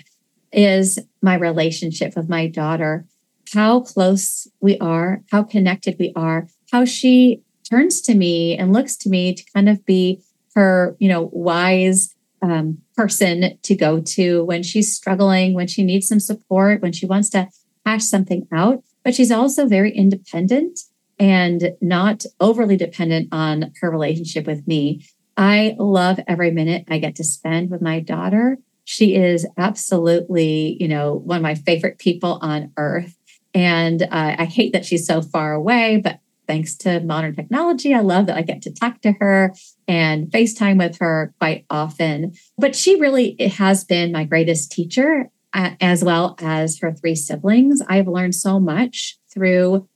is 0.52 1.00
my 1.24 1.34
relationship 1.34 2.16
with 2.16 2.30
my 2.30 2.46
daughter, 2.46 3.08
how 3.56 3.80
close 3.80 4.48
we 4.60 4.78
are, 4.78 5.24
how 5.32 5.42
connected 5.42 5.96
we 5.98 6.14
are, 6.16 6.48
how 6.72 6.86
she 6.86 7.42
turns 7.72 8.02
to 8.02 8.14
me 8.14 8.58
and 8.58 8.74
looks 8.74 8.96
to 8.98 9.10
me 9.10 9.34
to 9.34 9.44
kind 9.54 9.70
of 9.70 9.84
be 9.86 10.22
her, 10.56 10.96
you 11.00 11.08
know, 11.08 11.30
wise 11.32 12.14
um, 12.42 12.80
person 12.96 13.58
to 13.62 13.76
go 13.76 14.02
to 14.02 14.44
when 14.44 14.62
she's 14.64 14.96
struggling, 14.96 15.54
when 15.54 15.68
she 15.68 15.84
needs 15.84 16.08
some 16.08 16.20
support, 16.20 16.82
when 16.82 16.92
she 16.92 17.06
wants 17.06 17.30
to 17.30 17.48
hash 17.86 18.04
something 18.04 18.48
out. 18.52 18.84
But 19.04 19.16
she's 19.16 19.32
also 19.32 19.66
very 19.66 19.92
independent 19.96 20.82
and 21.18 21.74
not 21.82 22.26
overly 22.40 22.78
dependent 22.78 23.30
on 23.32 23.72
her 23.80 23.90
relationship 23.90 24.48
with 24.48 24.68
me. 24.68 25.06
I 25.38 25.76
love 25.80 26.20
every 26.28 26.52
minute 26.52 26.86
I 26.90 26.98
get 26.98 27.16
to 27.16 27.24
spend 27.24 27.70
with 27.70 27.82
my 27.82 28.00
daughter. 28.00 28.58
She 28.84 29.16
is 29.16 29.48
absolutely, 29.58 30.78
you 30.80 30.88
know, 30.88 31.14
one 31.14 31.38
of 31.38 31.44
my 31.44 31.56
favorite 31.56 32.00
people 32.00 32.40
on 32.42 32.74
earth. 32.76 33.16
And 33.54 34.02
uh, 34.04 34.36
I 34.40 34.46
hate 34.46 34.74
that 34.74 34.86
she's 34.86 35.06
so 35.06 35.22
far 35.22 35.54
away, 35.54 36.02
but 36.04 36.20
thanks 36.52 36.76
to 36.76 37.00
modern 37.00 37.34
technology, 37.34 37.94
I 37.94 38.02
love 38.02 38.26
that 38.26 38.36
I 38.36 38.42
get 38.42 38.62
to 38.64 38.74
talk 38.74 39.00
to 39.04 39.14
her 39.22 39.54
and 39.88 40.28
FaceTime 40.28 40.78
with 40.78 40.98
her 41.00 41.34
quite 41.40 41.66
often. 41.70 42.34
But 42.58 42.76
she 42.76 43.00
really 43.00 43.38
has 43.56 43.86
been 43.86 44.12
my 44.12 44.26
greatest 44.26 44.70
teacher, 44.70 45.30
uh, 45.54 45.72
as 45.80 46.04
well 46.04 46.36
as 46.40 46.78
her 46.80 46.92
three 46.92 47.16
siblings. 47.16 47.82
I've 47.88 48.10
learned 48.10 48.36
so 48.36 48.60
much 48.60 49.18
through 49.34 49.88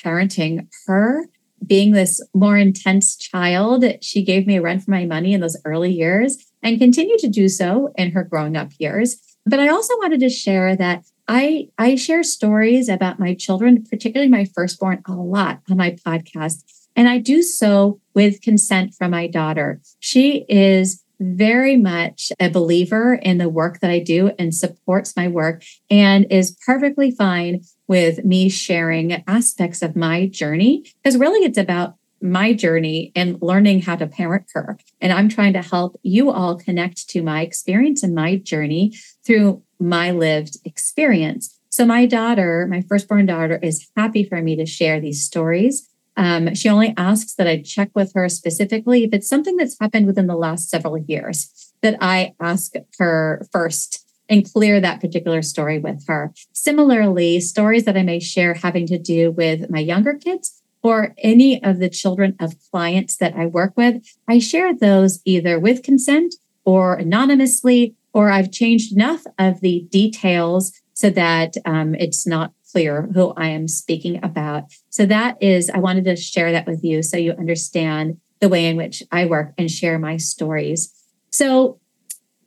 parenting 0.00 0.68
her. 0.86 1.26
Being 1.66 1.90
this 1.90 2.20
more 2.32 2.56
intense 2.56 3.16
child, 3.16 3.84
she 4.00 4.22
gave 4.22 4.46
me 4.46 4.58
a 4.58 4.62
run 4.62 4.78
for 4.78 4.92
my 4.92 5.06
money 5.06 5.32
in 5.32 5.40
those 5.40 5.60
early 5.64 5.90
years 5.90 6.36
and 6.62 6.78
continued 6.78 7.18
to 7.18 7.28
do 7.28 7.48
so 7.48 7.92
in 7.96 8.12
her 8.12 8.22
growing 8.22 8.56
up 8.56 8.70
years. 8.78 9.16
But 9.44 9.58
I 9.58 9.68
also 9.68 9.96
wanted 9.96 10.20
to 10.20 10.28
share 10.28 10.76
that 10.76 11.02
I 11.28 11.68
I 11.78 11.96
share 11.96 12.22
stories 12.22 12.88
about 12.88 13.18
my 13.18 13.34
children, 13.34 13.84
particularly 13.88 14.30
my 14.30 14.44
firstborn, 14.44 15.02
a 15.06 15.12
lot 15.12 15.60
on 15.70 15.76
my 15.76 15.92
podcast. 15.92 16.62
And 16.94 17.08
I 17.08 17.18
do 17.18 17.42
so 17.42 18.00
with 18.14 18.40
consent 18.40 18.94
from 18.94 19.10
my 19.10 19.26
daughter. 19.26 19.80
She 20.00 20.46
is 20.48 21.02
very 21.18 21.76
much 21.76 22.30
a 22.38 22.48
believer 22.50 23.14
in 23.14 23.38
the 23.38 23.48
work 23.48 23.80
that 23.80 23.90
I 23.90 24.00
do 24.00 24.32
and 24.38 24.54
supports 24.54 25.16
my 25.16 25.28
work 25.28 25.62
and 25.90 26.26
is 26.30 26.56
perfectly 26.64 27.10
fine 27.10 27.62
with 27.88 28.24
me 28.24 28.48
sharing 28.48 29.24
aspects 29.26 29.82
of 29.82 29.96
my 29.96 30.26
journey 30.26 30.84
because 31.02 31.16
really 31.16 31.44
it's 31.44 31.58
about 31.58 31.94
my 32.20 32.52
journey 32.52 33.12
and 33.14 33.40
learning 33.40 33.82
how 33.82 33.96
to 33.96 34.06
parent 34.06 34.46
her. 34.54 34.78
And 35.00 35.12
I'm 35.12 35.28
trying 35.28 35.52
to 35.54 35.62
help 35.62 35.98
you 36.02 36.30
all 36.30 36.56
connect 36.56 37.08
to 37.10 37.22
my 37.22 37.42
experience 37.42 38.02
and 38.02 38.14
my 38.14 38.36
journey 38.36 38.94
through 39.24 39.62
my 39.78 40.10
lived 40.10 40.56
experience. 40.64 41.58
So, 41.68 41.84
my 41.84 42.06
daughter, 42.06 42.66
my 42.70 42.82
firstborn 42.88 43.26
daughter, 43.26 43.58
is 43.62 43.88
happy 43.96 44.24
for 44.24 44.40
me 44.40 44.56
to 44.56 44.66
share 44.66 45.00
these 45.00 45.24
stories. 45.24 45.88
Um, 46.16 46.54
she 46.54 46.70
only 46.70 46.94
asks 46.96 47.34
that 47.34 47.46
I 47.46 47.60
check 47.60 47.90
with 47.94 48.12
her 48.14 48.28
specifically 48.30 49.04
if 49.04 49.12
it's 49.12 49.28
something 49.28 49.56
that's 49.56 49.76
happened 49.78 50.06
within 50.06 50.26
the 50.26 50.36
last 50.36 50.70
several 50.70 50.96
years, 50.96 51.72
that 51.82 51.98
I 52.00 52.34
ask 52.40 52.72
her 52.98 53.46
first 53.52 54.06
and 54.28 54.50
clear 54.50 54.80
that 54.80 55.00
particular 55.00 55.42
story 55.42 55.78
with 55.78 56.06
her. 56.06 56.32
Similarly, 56.52 57.40
stories 57.40 57.84
that 57.84 57.96
I 57.96 58.02
may 58.02 58.18
share 58.18 58.54
having 58.54 58.86
to 58.86 58.98
do 58.98 59.30
with 59.30 59.70
my 59.70 59.78
younger 59.78 60.14
kids 60.14 60.55
or 60.86 61.14
any 61.18 61.62
of 61.64 61.80
the 61.80 61.88
children 61.88 62.36
of 62.38 62.54
clients 62.70 63.16
that 63.16 63.34
I 63.34 63.46
work 63.46 63.72
with, 63.76 64.04
I 64.28 64.38
share 64.38 64.72
those 64.72 65.20
either 65.24 65.58
with 65.58 65.82
consent 65.82 66.36
or 66.64 66.94
anonymously, 66.94 67.96
or 68.12 68.30
I've 68.30 68.52
changed 68.52 68.92
enough 68.92 69.24
of 69.36 69.60
the 69.60 69.86
details 69.90 70.72
so 70.94 71.10
that 71.10 71.56
um, 71.64 71.96
it's 71.96 72.24
not 72.24 72.52
clear 72.70 73.08
who 73.12 73.32
I 73.36 73.48
am 73.48 73.66
speaking 73.66 74.22
about. 74.24 74.64
So 74.90 75.06
that 75.06 75.36
is, 75.42 75.68
I 75.70 75.78
wanted 75.78 76.04
to 76.04 76.14
share 76.14 76.52
that 76.52 76.68
with 76.68 76.84
you 76.84 77.02
so 77.02 77.16
you 77.16 77.32
understand 77.32 78.20
the 78.40 78.48
way 78.48 78.66
in 78.66 78.76
which 78.76 79.02
I 79.10 79.26
work 79.26 79.54
and 79.58 79.70
share 79.70 79.98
my 79.98 80.18
stories. 80.18 80.92
So, 81.30 81.80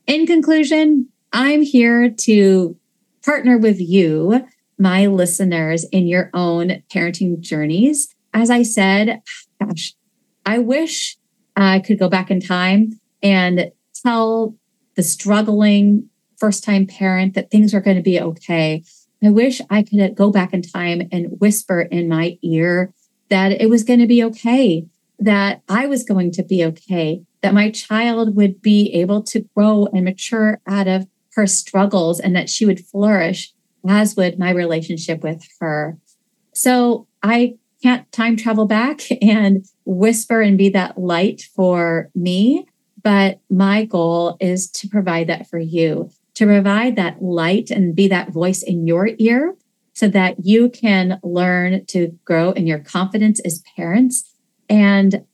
in 0.08 0.26
conclusion, 0.26 1.10
I'm 1.34 1.62
here 1.62 2.10
to 2.10 2.78
partner 3.24 3.58
with 3.58 3.80
you, 3.80 4.48
my 4.78 5.08
listeners, 5.08 5.84
in 5.86 6.08
your 6.08 6.30
own 6.34 6.84
parenting 6.90 7.42
journeys. 7.42 8.16
As 8.40 8.50
I 8.50 8.64
said, 8.64 9.22
gosh, 9.62 9.96
I 10.46 10.60
wish 10.60 11.18
I 11.58 11.80
could 11.80 12.00
go 12.00 12.08
back 12.08 12.32
in 12.32 12.40
time 12.40 12.98
and 13.22 13.70
tell 13.94 14.56
the 14.96 15.04
struggling 15.04 16.10
first 16.38 16.64
time 16.64 16.88
parent 16.88 17.34
that 17.34 17.52
things 17.52 17.74
are 17.74 17.82
going 17.82 17.98
to 17.98 18.02
be 18.02 18.18
okay. 18.22 18.82
I 19.22 19.30
wish 19.30 19.60
I 19.70 19.84
could 19.84 20.16
go 20.16 20.32
back 20.32 20.54
in 20.54 20.62
time 20.62 21.02
and 21.12 21.38
whisper 21.42 21.82
in 21.82 22.08
my 22.08 22.38
ear 22.42 22.94
that 23.28 23.52
it 23.52 23.70
was 23.70 23.84
going 23.84 24.00
to 24.00 24.08
be 24.08 24.24
okay, 24.24 24.88
that 25.20 25.62
I 25.68 25.88
was 25.88 26.06
going 26.06 26.32
to 26.32 26.44
be 26.44 26.64
okay, 26.64 27.22
that 27.42 27.54
my 27.54 27.70
child 27.70 28.38
would 28.38 28.62
be 28.62 28.90
able 28.94 29.22
to 29.24 29.42
grow 29.54 29.90
and 29.94 30.06
mature 30.06 30.62
out 30.66 30.88
of 30.88 31.08
her 31.34 31.46
struggles 31.46 32.22
and 32.22 32.38
that 32.38 32.50
she 32.50 32.66
would 32.66 32.80
flourish, 32.86 33.54
as 33.86 34.16
would 34.16 34.40
my 34.40 34.52
relationship 34.52 35.24
with 35.24 35.46
her. 35.60 35.98
So 36.54 37.06
I 37.22 37.58
can't 37.82 38.12
time 38.12 38.36
travel 38.36 38.66
back 38.66 39.02
and 39.22 39.66
whisper 39.86 40.42
and 40.42 40.58
be 40.58 40.70
that 40.70 40.98
light 40.98 41.44
for 41.56 42.10
me. 42.14 42.68
But 43.02 43.40
my 43.50 43.86
goal 43.86 44.38
is 44.40 44.70
to 44.72 44.88
provide 44.88 45.28
that 45.28 45.50
for 45.50 45.60
you, 45.60 46.12
to 46.36 46.46
provide 46.46 46.96
that 46.98 47.22
light 47.22 47.72
and 47.72 47.96
be 47.96 48.08
that 48.10 48.32
voice 48.32 48.62
in 48.62 48.86
your 48.86 49.10
ear 49.18 49.56
so 49.94 50.08
that 50.10 50.46
you 50.46 50.70
can 50.70 51.20
learn 51.24 51.86
to 51.88 52.18
grow 52.26 52.52
in 52.52 52.68
your 52.68 52.80
confidence 52.80 53.40
as 53.42 53.64
parents. 53.76 54.34
And 54.70 55.26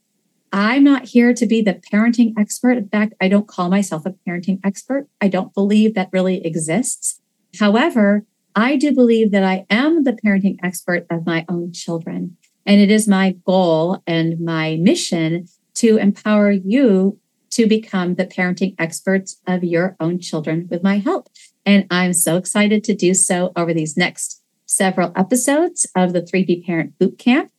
I'm 0.51 0.83
not 0.83 1.05
here 1.05 1.33
to 1.33 1.45
be 1.45 1.61
the 1.61 1.73
parenting 1.73 2.33
expert. 2.37 2.77
In 2.77 2.87
fact, 2.87 3.13
I 3.19 3.27
don't 3.27 3.47
call 3.47 3.69
myself 3.69 4.05
a 4.05 4.15
parenting 4.27 4.59
expert. 4.63 5.07
I 5.19 5.27
don't 5.27 5.53
believe 5.53 5.95
that 5.95 6.09
really 6.13 6.45
exists. 6.45 7.19
However, 7.59 8.25
I 8.55 8.77
do 8.77 8.93
believe 8.93 9.31
that 9.31 9.43
I 9.43 9.65
am 9.69 10.05
the 10.05 10.13
parenting 10.13 10.57
expert 10.63 11.05
of 11.09 11.25
my 11.25 11.45
own 11.49 11.73
children. 11.73 12.37
And 12.65 12.79
it 12.79 12.89
is 12.89 13.07
my 13.07 13.35
goal 13.45 14.01
and 14.07 14.39
my 14.39 14.77
mission 14.77 15.47
to 15.75 15.97
empower 15.97 16.51
you 16.51 17.19
to 17.51 17.67
become 17.67 18.15
the 18.15 18.25
parenting 18.25 18.73
experts 18.79 19.39
of 19.45 19.63
your 19.63 19.95
own 19.99 20.19
children 20.19 20.67
with 20.69 20.83
my 20.83 20.97
help. 20.97 21.29
And 21.65 21.85
I'm 21.91 22.13
so 22.13 22.37
excited 22.37 22.83
to 22.85 22.95
do 22.95 23.13
so 23.13 23.51
over 23.55 23.73
these 23.73 23.97
next 23.97 24.41
several 24.65 25.11
episodes 25.15 25.85
of 25.95 26.13
the 26.13 26.21
3D 26.21 26.65
Parent 26.65 26.97
Bootcamp 26.97 27.49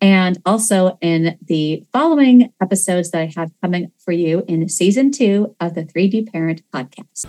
and 0.00 0.38
also 0.44 0.98
in 1.00 1.38
the 1.42 1.84
following 1.92 2.52
episodes 2.60 3.10
that 3.10 3.20
I 3.20 3.32
have 3.36 3.50
coming 3.62 3.92
for 3.98 4.12
you 4.12 4.42
in 4.48 4.68
season 4.68 5.10
two 5.10 5.54
of 5.60 5.74
the 5.74 5.84
3D 5.84 6.30
Parent 6.30 6.62
Podcast. 6.72 7.26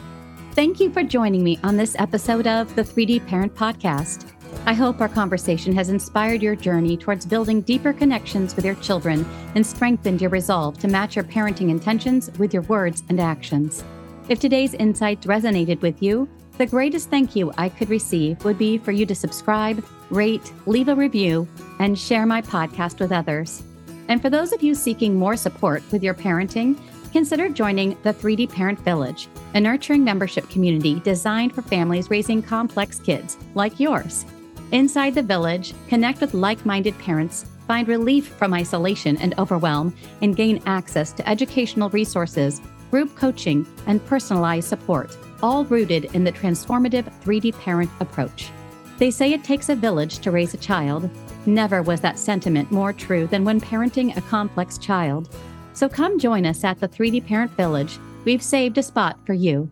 Thank 0.57 0.79
you 0.79 0.91
for 0.91 1.03
joining 1.03 1.43
me 1.43 1.59
on 1.63 1.77
this 1.77 1.95
episode 1.99 2.47
of 2.47 2.75
the 2.75 2.81
3D 2.81 3.27
Parent 3.27 3.53
Podcast. 3.53 4.27
I 4.65 4.73
hope 4.73 4.99
our 4.99 5.07
conversation 5.07 5.71
has 5.75 5.89
inspired 5.89 6.41
your 6.41 6.55
journey 6.55 6.97
towards 6.97 7.27
building 7.27 7.61
deeper 7.61 7.93
connections 7.93 8.55
with 8.55 8.65
your 8.65 8.73
children 8.73 9.23
and 9.53 9.63
strengthened 9.63 10.19
your 10.19 10.31
resolve 10.31 10.79
to 10.79 10.87
match 10.87 11.15
your 11.15 11.25
parenting 11.25 11.69
intentions 11.69 12.31
with 12.39 12.55
your 12.55 12.63
words 12.63 13.03
and 13.09 13.19
actions. 13.19 13.83
If 14.29 14.39
today's 14.39 14.73
insights 14.73 15.27
resonated 15.27 15.79
with 15.81 16.01
you, 16.01 16.27
the 16.57 16.65
greatest 16.65 17.11
thank 17.11 17.35
you 17.35 17.53
I 17.55 17.69
could 17.69 17.91
receive 17.91 18.43
would 18.43 18.57
be 18.57 18.79
for 18.79 18.91
you 18.91 19.05
to 19.05 19.13
subscribe, 19.13 19.85
rate, 20.09 20.51
leave 20.65 20.87
a 20.87 20.95
review, 20.95 21.47
and 21.77 21.99
share 21.99 22.25
my 22.25 22.41
podcast 22.41 22.99
with 22.99 23.11
others. 23.11 23.61
And 24.07 24.23
for 24.23 24.31
those 24.31 24.53
of 24.53 24.63
you 24.63 24.73
seeking 24.73 25.13
more 25.13 25.35
support 25.35 25.83
with 25.91 26.01
your 26.01 26.15
parenting, 26.15 26.79
consider 27.17 27.49
joining 27.49 27.97
the 28.03 28.13
3D 28.13 28.47
Parent 28.47 28.79
Village, 28.81 29.27
a 29.55 29.59
nurturing 29.59 30.03
membership 30.03 30.47
community 30.51 30.99
designed 30.99 31.51
for 31.51 31.63
families 31.63 32.11
raising 32.11 32.43
complex 32.43 32.99
kids 32.99 33.37
like 33.55 33.79
yours. 33.79 34.23
Inside 34.71 35.15
the 35.15 35.23
village, 35.23 35.73
connect 35.87 36.21
with 36.21 36.35
like 36.35 36.63
minded 36.63 36.95
parents, 36.99 37.47
find 37.65 37.87
relief 37.87 38.27
from 38.27 38.53
isolation 38.53 39.17
and 39.17 39.33
overwhelm, 39.39 39.95
and 40.21 40.35
gain 40.35 40.61
access 40.67 41.11
to 41.13 41.27
educational 41.27 41.89
resources, 41.89 42.61
group 42.91 43.15
coaching, 43.15 43.65
and 43.87 44.05
personalized 44.05 44.69
support 44.69 45.17
all 45.41 45.65
rooted 45.65 46.05
in 46.13 46.23
the 46.23 46.31
transformative 46.31 47.11
3D 47.23 47.59
parent 47.59 47.89
approach. 47.99 48.51
They 48.99 49.09
say 49.09 49.33
it 49.33 49.43
takes 49.43 49.69
a 49.69 49.75
village 49.75 50.19
to 50.19 50.29
raise 50.29 50.53
a 50.53 50.57
child. 50.57 51.09
Never 51.47 51.81
was 51.81 51.99
that 52.01 52.19
sentiment 52.19 52.71
more 52.71 52.93
true 52.93 53.25
than 53.25 53.43
when 53.43 53.59
parenting 53.59 54.15
a 54.15 54.21
complex 54.21 54.77
child. 54.77 55.35
So 55.77 55.87
come 55.87 56.17
join 56.17 56.43
us 56.47 56.63
at 56.63 56.79
the 56.79 56.87
3D 56.87 57.27
Parent 57.27 57.51
Village. 57.51 57.99
We've 58.25 58.41
saved 58.41 58.79
a 58.79 58.81
spot 58.81 59.23
for 59.27 59.33
you. 59.33 59.69